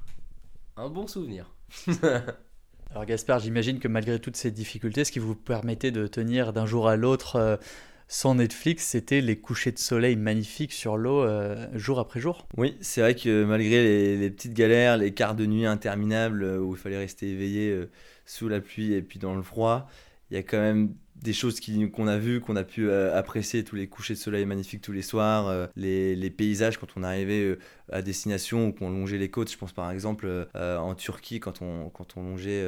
Un 0.75 0.89
bon 0.89 1.07
souvenir. 1.07 1.55
Alors 2.91 3.05
Gaspard, 3.05 3.39
j'imagine 3.39 3.79
que 3.79 3.87
malgré 3.87 4.19
toutes 4.19 4.35
ces 4.35 4.51
difficultés, 4.51 5.05
ce 5.05 5.13
qui 5.13 5.19
vous 5.19 5.35
permettait 5.35 5.91
de 5.91 6.07
tenir 6.07 6.51
d'un 6.51 6.65
jour 6.65 6.89
à 6.89 6.97
l'autre 6.97 7.37
euh, 7.37 7.55
sans 8.11 8.33
Netflix, 8.33 8.87
c'était 8.87 9.21
les 9.21 9.39
couchers 9.39 9.71
de 9.71 9.77
soleil 9.77 10.15
magnifiques 10.15 10.73
sur 10.73 10.97
l'eau 10.97 11.21
euh, 11.21 11.67
jour 11.73 11.99
après 11.99 12.19
jour. 12.19 12.47
Oui, 12.57 12.75
c'est 12.81 13.01
vrai 13.01 13.13
que 13.13 13.45
malgré 13.45 13.83
les, 13.83 14.17
les 14.17 14.31
petites 14.31 14.55
galères, 14.55 14.97
les 14.97 15.13
quarts 15.13 15.35
de 15.35 15.45
nuit 15.45 15.67
interminables 15.67 16.43
euh, 16.43 16.57
où 16.57 16.73
il 16.73 16.79
fallait 16.79 16.97
rester 16.97 17.29
éveillé 17.29 17.69
euh, 17.69 17.91
sous 18.25 18.49
la 18.49 18.61
pluie 18.61 18.93
et 18.93 19.03
puis 19.03 19.19
dans 19.19 19.35
le 19.35 19.43
froid, 19.43 19.87
il 20.31 20.35
y 20.35 20.39
a 20.39 20.43
quand 20.43 20.59
même 20.59 20.95
des 21.21 21.33
choses 21.33 21.59
qu'on 21.93 22.07
a 22.07 22.17
vues, 22.17 22.39
qu'on 22.39 22.55
a 22.55 22.63
pu 22.63 22.89
euh, 22.89 23.17
apprécier, 23.17 23.63
tous 23.63 23.75
les 23.75 23.87
couchers 23.87 24.13
de 24.13 24.19
soleil 24.19 24.45
magnifiques 24.45 24.81
tous 24.81 24.91
les 24.91 25.01
soirs, 25.01 25.47
euh, 25.47 25.67
les, 25.75 26.29
paysages 26.29 26.77
quand 26.77 26.87
on 26.95 27.03
arrivait 27.03 27.41
euh, 27.41 27.59
à 27.91 28.01
destination 28.01 28.67
ou 28.67 28.71
qu'on 28.71 28.89
longeait 28.89 29.17
les 29.17 29.29
côtes. 29.29 29.51
Je 29.51 29.57
pense 29.57 29.73
par 29.73 29.91
exemple 29.91 30.47
en 30.55 30.95
Turquie 30.95 31.39
quand 31.39 31.61
on, 31.61 31.91
longeait 32.17 32.63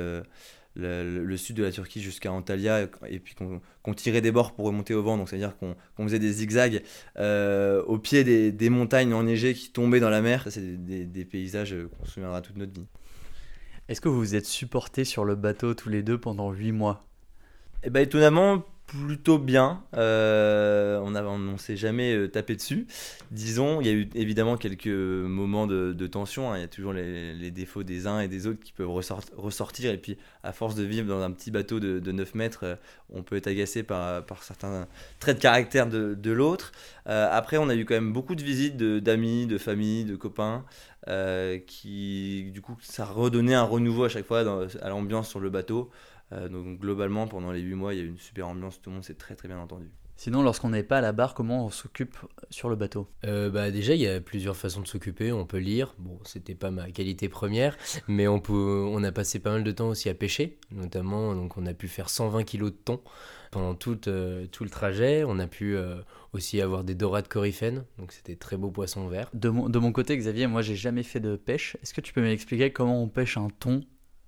le, 0.76 1.38
sud 1.38 1.56
de 1.56 1.64
la 1.64 1.72
Turquie 1.72 2.02
jusqu'à 2.02 2.32
Antalya 2.32 2.88
et 3.08 3.20
puis 3.20 3.36
qu'on 3.36 3.94
tirait 3.94 4.22
des 4.22 4.32
bords 4.32 4.54
pour 4.54 4.66
remonter 4.66 4.94
au 4.94 5.04
vent, 5.04 5.18
donc 5.18 5.30
c'est-à-dire 5.30 5.56
qu'on 5.58 5.76
faisait 6.04 6.20
des 6.20 6.34
zigzags 6.34 6.82
au 7.18 7.98
pied 8.00 8.52
des, 8.52 8.70
montagnes 8.70 9.14
enneigées 9.14 9.54
qui 9.54 9.72
tombaient 9.72 10.00
dans 10.00 10.10
la 10.10 10.22
mer. 10.22 10.48
C'est 10.50 10.84
des, 10.84 11.06
des- 11.06 11.26
paysages 11.26 11.76
qu'on 11.98 12.06
se 12.06 12.14
souviendra 12.14 12.42
toute 12.42 12.58
notre 12.58 12.74
vie. 12.74 12.88
Est-ce 13.88 14.02
que 14.02 14.10
vous 14.10 14.18
vous 14.18 14.36
êtes 14.36 14.46
supportés 14.46 15.06
sur 15.06 15.24
le 15.24 15.36
bateau 15.36 15.74
tous 15.74 15.90
les 15.90 16.04
deux 16.04 16.20
pendant 16.20 16.52
8 16.52 16.72
mois? 16.72 17.11
Et 17.84 17.90
bah 17.90 18.02
étonnamment, 18.02 18.64
plutôt 18.92 19.40
bien. 19.40 19.84
Euh, 19.96 21.00
on 21.00 21.10
ne 21.40 21.58
s'est 21.58 21.78
jamais 21.78 22.14
euh, 22.14 22.28
tapé 22.28 22.56
dessus. 22.56 22.88
Disons, 23.32 23.80
il 23.80 23.88
y 23.88 23.90
a 23.90 23.94
eu 23.94 24.10
évidemment 24.16 24.58
quelques 24.58 24.88
moments 24.88 25.66
de, 25.66 26.08
tension. 26.08 26.52
hein. 26.52 26.58
Il 26.58 26.62
y 26.62 26.64
a 26.64 26.68
toujours 26.68 26.92
les, 26.94 27.52
défauts 27.52 27.84
des 27.84 28.06
uns 28.08 28.20
et 28.20 28.28
des 28.28 28.48
autres 28.48 28.60
qui 28.60 28.74
peuvent 28.74 28.90
ressort- 28.90 29.24
ressortir. 29.38 29.92
Et 29.92 29.98
puis, 29.98 30.18
à 30.44 30.52
force 30.52 30.76
de 30.76 30.84
vivre 30.84 31.08
dans 31.08 31.22
un 31.22 31.32
petit 31.32 31.52
bateau 31.52 31.80
de, 31.80 32.00
de 32.00 32.12
9 32.12 32.36
mètres, 32.36 32.60
euh, 32.64 32.76
on 33.10 33.24
peut 33.24 33.38
être 33.38 33.48
agacé 33.48 33.84
par, 33.84 34.24
certains 34.42 34.88
traits 35.20 35.38
de 35.38 35.42
caractère 35.42 35.88
de, 35.88 36.32
l'autre. 36.32 36.72
Après, 37.06 37.58
on 37.58 37.70
a 37.70 37.76
eu 37.76 37.86
quand 37.86 37.96
même 37.96 38.14
beaucoup 38.14 38.36
de 38.36 38.44
visites 38.44 38.78
d'amis, 38.78 39.48
de, 39.48 39.58
familles, 39.58 40.06
de 40.06 40.16
copains. 40.16 40.66
qui, 41.66 42.52
du 42.54 42.62
coup, 42.62 42.78
ça 42.82 43.06
redonnait 43.06 43.56
un 43.56 43.64
renouveau 43.64 44.04
à 44.04 44.10
chaque 44.10 44.26
fois 44.26 44.42
à 44.82 44.90
l'ambiance 44.90 45.30
sur 45.30 45.40
le 45.40 45.50
bateau. 45.50 45.90
Euh, 46.34 46.48
donc 46.50 46.80
globalement, 46.80 47.28
pendant 47.28 47.52
les 47.52 47.62
8 47.62 47.76
mois, 47.76 47.94
il 47.94 47.98
y 47.98 48.02
a 48.02 48.06
eu 48.06 48.10
une 48.10 48.18
super 48.18 48.48
ambiance, 48.48 48.82
tout 48.82 48.90
le 48.90 48.96
monde 48.96 49.04
s'est 49.04 49.16
très 49.16 49.36
très 49.36 49.48
bien 49.48 49.60
entendu. 49.60 49.92
Sinon, 50.22 50.44
lorsqu'on 50.44 50.70
n'est 50.70 50.84
pas 50.84 51.00
à 51.00 51.02
la 51.02 51.14
barre, 51.14 51.34
comment 51.34 51.66
on 51.66 51.72
s'occupe 51.72 52.16
sur 52.52 52.70
le 52.70 52.76
bateau? 52.76 53.08
Euh, 53.26 53.50
bah 53.50 53.72
déjà, 53.72 53.96
il 53.96 54.02
y 54.02 54.08
a 54.08 54.22
plusieurs 54.22 54.56
façons 54.56 54.82
de 54.82 54.88
s'occuper. 54.88 55.32
On 55.32 55.48
peut 55.48 55.58
lire. 55.58 55.96
Bon, 55.98 56.20
c'était 56.26 56.54
pas 56.54 56.70
ma 56.70 56.92
qualité 56.92 57.28
première, 57.28 57.76
mais 58.08 58.28
on 58.28 58.40
peut, 58.40 58.86
on 58.88 59.04
a 59.04 59.12
passé 59.12 59.40
pas 59.40 59.50
mal 59.50 59.64
de 59.64 59.72
temps 59.72 59.90
aussi 59.90 60.10
à 60.10 60.14
pêcher, 60.14 60.60
notamment. 60.70 61.34
Donc, 61.34 61.58
on 61.58 61.66
a 61.66 61.74
pu 61.74 61.88
faire 61.88 62.08
120 62.08 62.44
kilos 62.44 62.72
de 62.72 62.78
thon 62.78 63.02
pendant 63.50 63.74
tout, 63.74 64.08
euh, 64.08 64.46
tout 64.46 64.64
le 64.64 64.70
trajet. 64.70 65.24
On 65.26 65.40
a 65.40 65.48
pu 65.48 65.76
euh, 65.76 65.96
aussi 66.34 66.62
avoir 66.62 66.84
des 66.84 66.94
dorades 66.94 67.28
coryphènes, 67.28 67.84
donc 67.98 68.12
c'était 68.12 68.36
très 68.36 68.58
beau 68.58 68.70
poisson 68.70 69.08
vert. 69.08 69.28
de 69.34 69.50
mon, 69.50 69.70
de 69.70 69.80
mon 69.80 69.92
côté, 69.92 70.16
Xavier, 70.16 70.46
moi 70.46 70.62
j'ai 70.62 70.76
jamais 70.76 71.02
fait 71.04 71.20
de 71.20 71.36
pêche. 71.36 71.78
Est-ce 71.82 71.96
que 71.96 72.02
tu 72.02 72.14
peux 72.14 72.22
m'expliquer 72.22 72.72
comment 72.72 73.02
on 73.02 73.08
pêche 73.08 73.38
un 73.38 73.48
thon? 73.60 73.82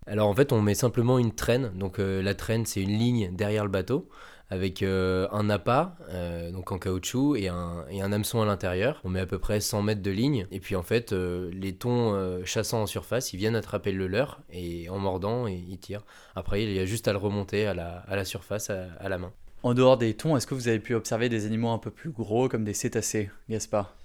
Alors 0.08 0.28
en 0.28 0.34
fait, 0.34 0.52
on 0.52 0.62
met 0.62 0.76
simplement 0.76 1.20
une 1.20 1.34
traîne. 1.34 1.72
Donc 1.76 2.00
euh, 2.00 2.22
la 2.22 2.36
traîne, 2.36 2.66
c'est 2.66 2.82
une 2.82 2.98
ligne 2.98 3.34
derrière 3.36 3.64
le 3.64 3.72
bateau 3.72 4.10
avec 4.50 4.84
euh, 4.84 5.28
un 5.32 5.50
appât, 5.50 5.96
euh, 6.10 6.52
donc 6.52 6.72
en 6.72 6.78
caoutchouc, 6.78 7.36
et 7.38 7.48
un, 7.48 7.86
hameçon 8.12 8.42
à 8.42 8.46
l'intérieur. 8.46 9.02
On 9.04 9.10
met 9.10 9.22
à 9.22 9.26
peu 9.26 9.40
près 9.40 9.60
100 9.60 9.82
mètres 9.82 10.04
de 10.04 10.12
ligne. 10.12 10.46
Et 10.52 10.60
puis 10.60 10.76
en 10.76 10.84
fait, 10.84 11.12
les 11.12 11.74
thons 11.74 12.42
chassant 12.46 12.84
en 12.84 12.86
surface, 12.86 13.34
ils 13.34 13.38
viennent 13.38 13.56
attraper 13.56 13.92
le 13.92 14.06
leur 14.08 14.42
et 14.52 14.90
en 14.90 15.00
mordant, 15.00 15.48
et 15.48 15.54
ils 15.54 15.80
tirent. 15.80 16.04
Après, 16.36 16.64
il 16.64 16.72
y 16.72 16.80
a 16.80 16.86
juste 16.86 17.08
à 17.08 17.14
le 17.14 17.18
remonter 17.18 17.66
à 17.66 17.74
la, 17.74 18.04
à 18.08 18.16
la 18.16 18.26
surface 18.26 18.70
à, 18.70 18.86
à 19.00 19.10
la 19.10 19.18
main. 19.18 19.32
En 19.64 19.74
dehors 19.74 19.98
des 19.98 20.14
thons, 20.14 20.38
est-ce 20.38 20.46
que 20.46 20.54
vous 20.54 20.68
avez 20.68 20.80
pu 20.80 20.94
observer 20.94 21.30
des 21.30 21.48
animaux 21.48 21.70
un 21.70 21.80
peu 21.80 21.90
plus 21.90 22.12
gros 22.12 22.48
comme 22.48 22.66
des 22.66 22.74
cétacés, 22.74 23.32
Gaspard 23.50 23.96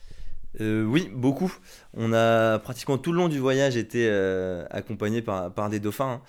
Euh, 0.61 0.85
oui, 0.85 1.11
beaucoup. 1.13 1.53
On 1.95 2.13
a 2.13 2.59
pratiquement 2.59 2.99
tout 2.99 3.13
le 3.13 3.19
long 3.19 3.29
du 3.29 3.39
voyage 3.39 3.77
été 3.77 4.07
euh, 4.09 4.65
accompagné 4.71 5.23
par, 5.23 5.71
des 5.71 5.81
dauphins, 5.81 6.23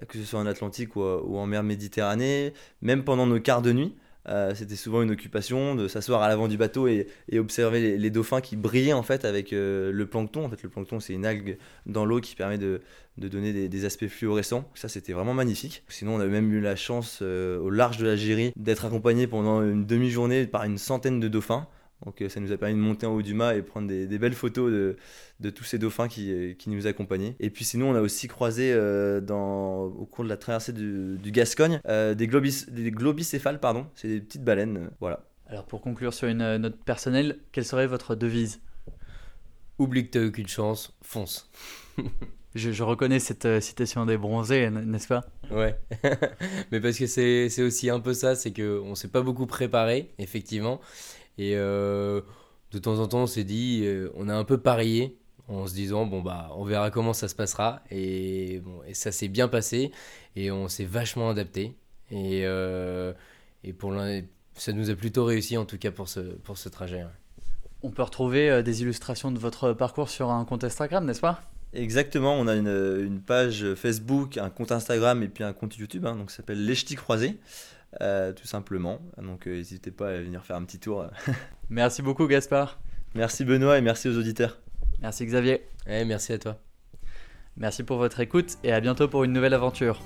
hein, 0.00 0.04
que 0.08 0.18
ce 0.18 0.24
soit 0.24 0.40
en 0.40 0.46
Atlantique 0.46 0.96
ou, 0.96 1.02
ou 1.02 1.38
en 1.38 1.46
mer 1.46 1.62
Méditerranée, 1.62 2.52
même 2.82 3.04
pendant 3.04 3.26
nos 3.26 3.40
quarts 3.40 3.62
de 3.62 3.72
nuit. 3.72 3.94
euh, 4.28 4.54
C'était 4.54 4.76
souvent 4.76 5.02
une 5.02 5.10
occupation 5.10 5.74
de 5.74 5.88
s'asseoir 5.88 6.22
à 6.22 6.28
l'avant 6.28 6.48
du 6.48 6.56
bateau 6.56 6.88
et, 6.88 7.06
observer 7.38 7.96
les, 7.96 8.10
dauphins 8.10 8.40
qui 8.40 8.56
brillaient 8.56 8.92
en 8.92 9.02
fait 9.02 9.24
avec 9.24 9.52
euh, 9.52 9.92
le 9.92 10.06
plancton. 10.06 10.44
En 10.44 10.50
fait, 10.50 10.62
le 10.62 10.68
plancton, 10.68 11.00
c'est 11.00 11.12
une 11.12 11.26
algue 11.26 11.58
dans 11.86 12.04
l'eau 12.04 12.20
qui 12.20 12.34
permet 12.34 12.58
de, 12.58 12.80
donner 13.18 13.68
des, 13.68 13.84
aspects 13.84 14.08
fluorescents. 14.08 14.68
Ça, 14.74 14.88
c'était 14.88 15.12
vraiment 15.12 15.34
magnifique. 15.34 15.84
Sinon, 15.88 16.16
on 16.16 16.20
a 16.20 16.26
même 16.26 16.52
eu 16.52 16.60
la 16.60 16.76
chance 16.76 17.20
euh, 17.22 17.58
au 17.58 17.70
large 17.70 17.98
de 17.98 18.06
l'Algérie 18.06 18.52
d'être 18.56 18.84
accompagné 18.84 19.26
pendant 19.26 19.62
une 19.62 19.86
demi-journée 19.86 20.46
par 20.46 20.64
une 20.64 20.78
centaine 20.78 21.20
de 21.20 21.28
dauphins. 21.28 21.68
Donc 22.04 22.20
euh, 22.20 22.28
ça 22.28 22.40
nous 22.40 22.52
a 22.52 22.56
permis 22.58 22.74
de 22.74 22.80
monter 22.80 23.06
en 23.06 23.14
haut 23.14 23.22
du 23.22 23.32
mât 23.34 23.54
et 23.56 23.62
prendre 23.62 23.88
des, 23.88 24.06
des 24.06 24.18
belles 24.18 24.34
photos 24.34 24.70
de, 24.70 24.96
de 25.40 25.50
tous 25.50 25.64
ces 25.64 25.78
dauphins 25.78 26.08
qui, 26.08 26.30
euh, 26.30 26.52
qui 26.52 26.68
nous 26.68 26.86
accompagnaient. 26.86 27.34
Et 27.40 27.48
puis 27.50 27.64
sinon, 27.64 27.90
on 27.90 27.94
a 27.94 28.00
aussi 28.02 28.28
croisé 28.28 28.72
euh, 28.72 29.20
dans, 29.20 29.84
au 29.84 30.04
cours 30.04 30.24
de 30.24 30.28
la 30.28 30.36
traversée 30.36 30.72
du, 30.72 31.16
du 31.18 31.30
Gascogne 31.30 31.80
euh, 31.88 32.14
des, 32.14 32.26
globis, 32.26 32.66
des 32.68 32.90
globicéphales, 32.90 33.60
pardon. 33.60 33.86
C'est 33.94 34.08
des 34.08 34.20
petites 34.20 34.44
baleines. 34.44 34.76
euh, 34.76 34.90
voilà. 35.00 35.24
Alors 35.48 35.64
pour 35.64 35.80
conclure 35.80 36.12
sur 36.12 36.28
une 36.28 36.56
note 36.58 36.76
personnelle, 36.84 37.38
quelle 37.52 37.64
serait 37.64 37.86
votre 37.86 38.14
devise? 38.14 38.60
Oublie 39.78 40.06
que 40.06 40.10
t'as 40.18 40.26
aucune 40.26 40.48
chance, 40.48 40.96
fonce. 41.02 41.50
je, 42.54 42.72
je 42.72 42.82
reconnais 42.82 43.18
cette 43.20 43.44
euh, 43.44 43.60
citation 43.60 44.06
des 44.06 44.16
bronzés, 44.16 44.70
n'est-ce 44.70 45.06
pas? 45.08 45.24
Ouais, 45.50 45.78
mais 46.72 46.80
parce 46.80 46.98
que 46.98 47.06
c'est 47.06 47.48
c'est 47.50 47.62
aussi 47.62 47.90
un 47.90 48.00
peu 48.00 48.14
ça, 48.14 48.34
c'est 48.34 48.52
que 48.52 48.80
on 48.80 48.94
s'est 48.94 49.08
pas 49.08 49.20
beaucoup 49.22 49.46
préparé, 49.46 50.10
effectivement, 50.18 50.80
et 51.38 51.56
euh, 51.56 52.20
de 52.72 52.78
temps 52.78 52.98
en 52.98 53.06
temps 53.08 53.22
on 53.22 53.26
s'est 53.26 53.44
dit, 53.44 53.82
euh, 53.84 54.10
on 54.14 54.28
a 54.28 54.34
un 54.34 54.44
peu 54.44 54.58
parié 54.58 55.18
en 55.48 55.66
se 55.66 55.74
disant 55.74 56.06
bon 56.06 56.22
bah 56.22 56.50
on 56.56 56.64
verra 56.64 56.90
comment 56.90 57.12
ça 57.12 57.28
se 57.28 57.34
passera, 57.34 57.82
et 57.90 58.60
bon 58.64 58.82
et 58.86 58.94
ça 58.94 59.12
s'est 59.12 59.28
bien 59.28 59.48
passé, 59.48 59.92
et 60.34 60.50
on 60.50 60.68
s'est 60.68 60.84
vachement 60.84 61.30
adapté, 61.30 61.76
et 62.10 62.42
euh, 62.44 63.12
et 63.62 63.72
pour 63.72 63.94
ça 64.54 64.72
nous 64.72 64.90
a 64.90 64.94
plutôt 64.94 65.24
réussi 65.24 65.56
en 65.56 65.64
tout 65.64 65.78
cas 65.78 65.90
pour 65.90 66.08
ce 66.08 66.20
pour 66.20 66.58
ce 66.58 66.68
trajet. 66.68 67.04
ouais. 67.04 67.10
On 67.82 67.90
peut 67.90 68.02
retrouver 68.02 68.50
euh, 68.50 68.62
des 68.62 68.82
illustrations 68.82 69.30
de 69.30 69.38
votre 69.38 69.72
parcours 69.72 70.08
sur 70.08 70.30
un 70.30 70.44
compte 70.44 70.64
Instagram, 70.64 71.04
n'est-ce 71.04 71.20
pas? 71.20 71.42
Exactement, 71.72 72.34
on 72.34 72.46
a 72.48 72.54
une, 72.54 72.68
une 72.68 73.20
page 73.20 73.74
Facebook, 73.74 74.38
un 74.38 74.50
compte 74.50 74.72
Instagram 74.72 75.22
et 75.22 75.28
puis 75.28 75.44
un 75.44 75.52
compte 75.52 75.76
YouTube, 75.76 76.06
hein, 76.06 76.16
donc 76.16 76.30
ça 76.30 76.38
s'appelle 76.38 76.64
Les 76.64 76.74
Ch'tis 76.74 76.94
Croisés, 76.94 77.38
euh, 78.00 78.32
tout 78.32 78.46
simplement. 78.46 79.00
Donc 79.18 79.46
euh, 79.46 79.56
n'hésitez 79.56 79.90
pas 79.90 80.10
à 80.10 80.20
venir 80.20 80.44
faire 80.44 80.56
un 80.56 80.64
petit 80.64 80.78
tour. 80.78 81.06
Merci 81.70 82.02
beaucoup 82.02 82.26
Gaspard. 82.26 82.78
Merci 83.14 83.44
Benoît 83.44 83.78
et 83.78 83.80
merci 83.80 84.08
aux 84.08 84.18
auditeurs. 84.18 84.60
Merci 85.00 85.24
Xavier. 85.24 85.66
Ouais, 85.86 86.04
merci 86.04 86.34
à 86.34 86.38
toi. 86.38 86.60
Merci 87.56 87.82
pour 87.82 87.96
votre 87.96 88.20
écoute 88.20 88.58
et 88.62 88.72
à 88.72 88.80
bientôt 88.80 89.08
pour 89.08 89.24
une 89.24 89.32
nouvelle 89.32 89.54
aventure. 89.54 90.02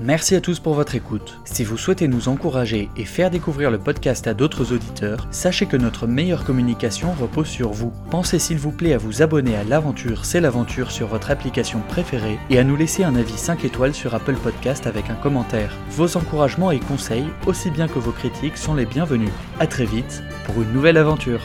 Merci 0.00 0.34
à 0.34 0.40
tous 0.40 0.58
pour 0.58 0.74
votre 0.74 0.96
écoute. 0.96 1.38
Si 1.44 1.62
vous 1.62 1.78
souhaitez 1.78 2.08
nous 2.08 2.28
encourager 2.28 2.90
et 2.96 3.04
faire 3.04 3.30
découvrir 3.30 3.70
le 3.70 3.78
podcast 3.78 4.26
à 4.26 4.34
d'autres 4.34 4.72
auditeurs, 4.72 5.28
sachez 5.30 5.66
que 5.66 5.76
notre 5.76 6.08
meilleure 6.08 6.44
communication 6.44 7.12
repose 7.12 7.46
sur 7.46 7.70
vous. 7.70 7.92
Pensez 8.10 8.40
s'il 8.40 8.58
vous 8.58 8.72
plaît 8.72 8.94
à 8.94 8.98
vous 8.98 9.22
abonner 9.22 9.54
à 9.54 9.62
l'aventure 9.62 10.24
C'est 10.24 10.40
l'aventure 10.40 10.90
sur 10.90 11.06
votre 11.06 11.30
application 11.30 11.80
préférée 11.88 12.40
et 12.50 12.58
à 12.58 12.64
nous 12.64 12.76
laisser 12.76 13.04
un 13.04 13.14
avis 13.14 13.38
5 13.38 13.64
étoiles 13.64 13.94
sur 13.94 14.16
Apple 14.16 14.34
Podcast 14.34 14.88
avec 14.88 15.10
un 15.10 15.14
commentaire. 15.14 15.72
Vos 15.90 16.16
encouragements 16.16 16.72
et 16.72 16.80
conseils, 16.80 17.28
aussi 17.46 17.70
bien 17.70 17.86
que 17.86 18.00
vos 18.00 18.12
critiques, 18.12 18.56
sont 18.56 18.74
les 18.74 18.86
bienvenus. 18.86 19.30
A 19.60 19.68
très 19.68 19.86
vite 19.86 20.24
pour 20.44 20.60
une 20.60 20.72
nouvelle 20.72 20.96
aventure. 20.96 21.40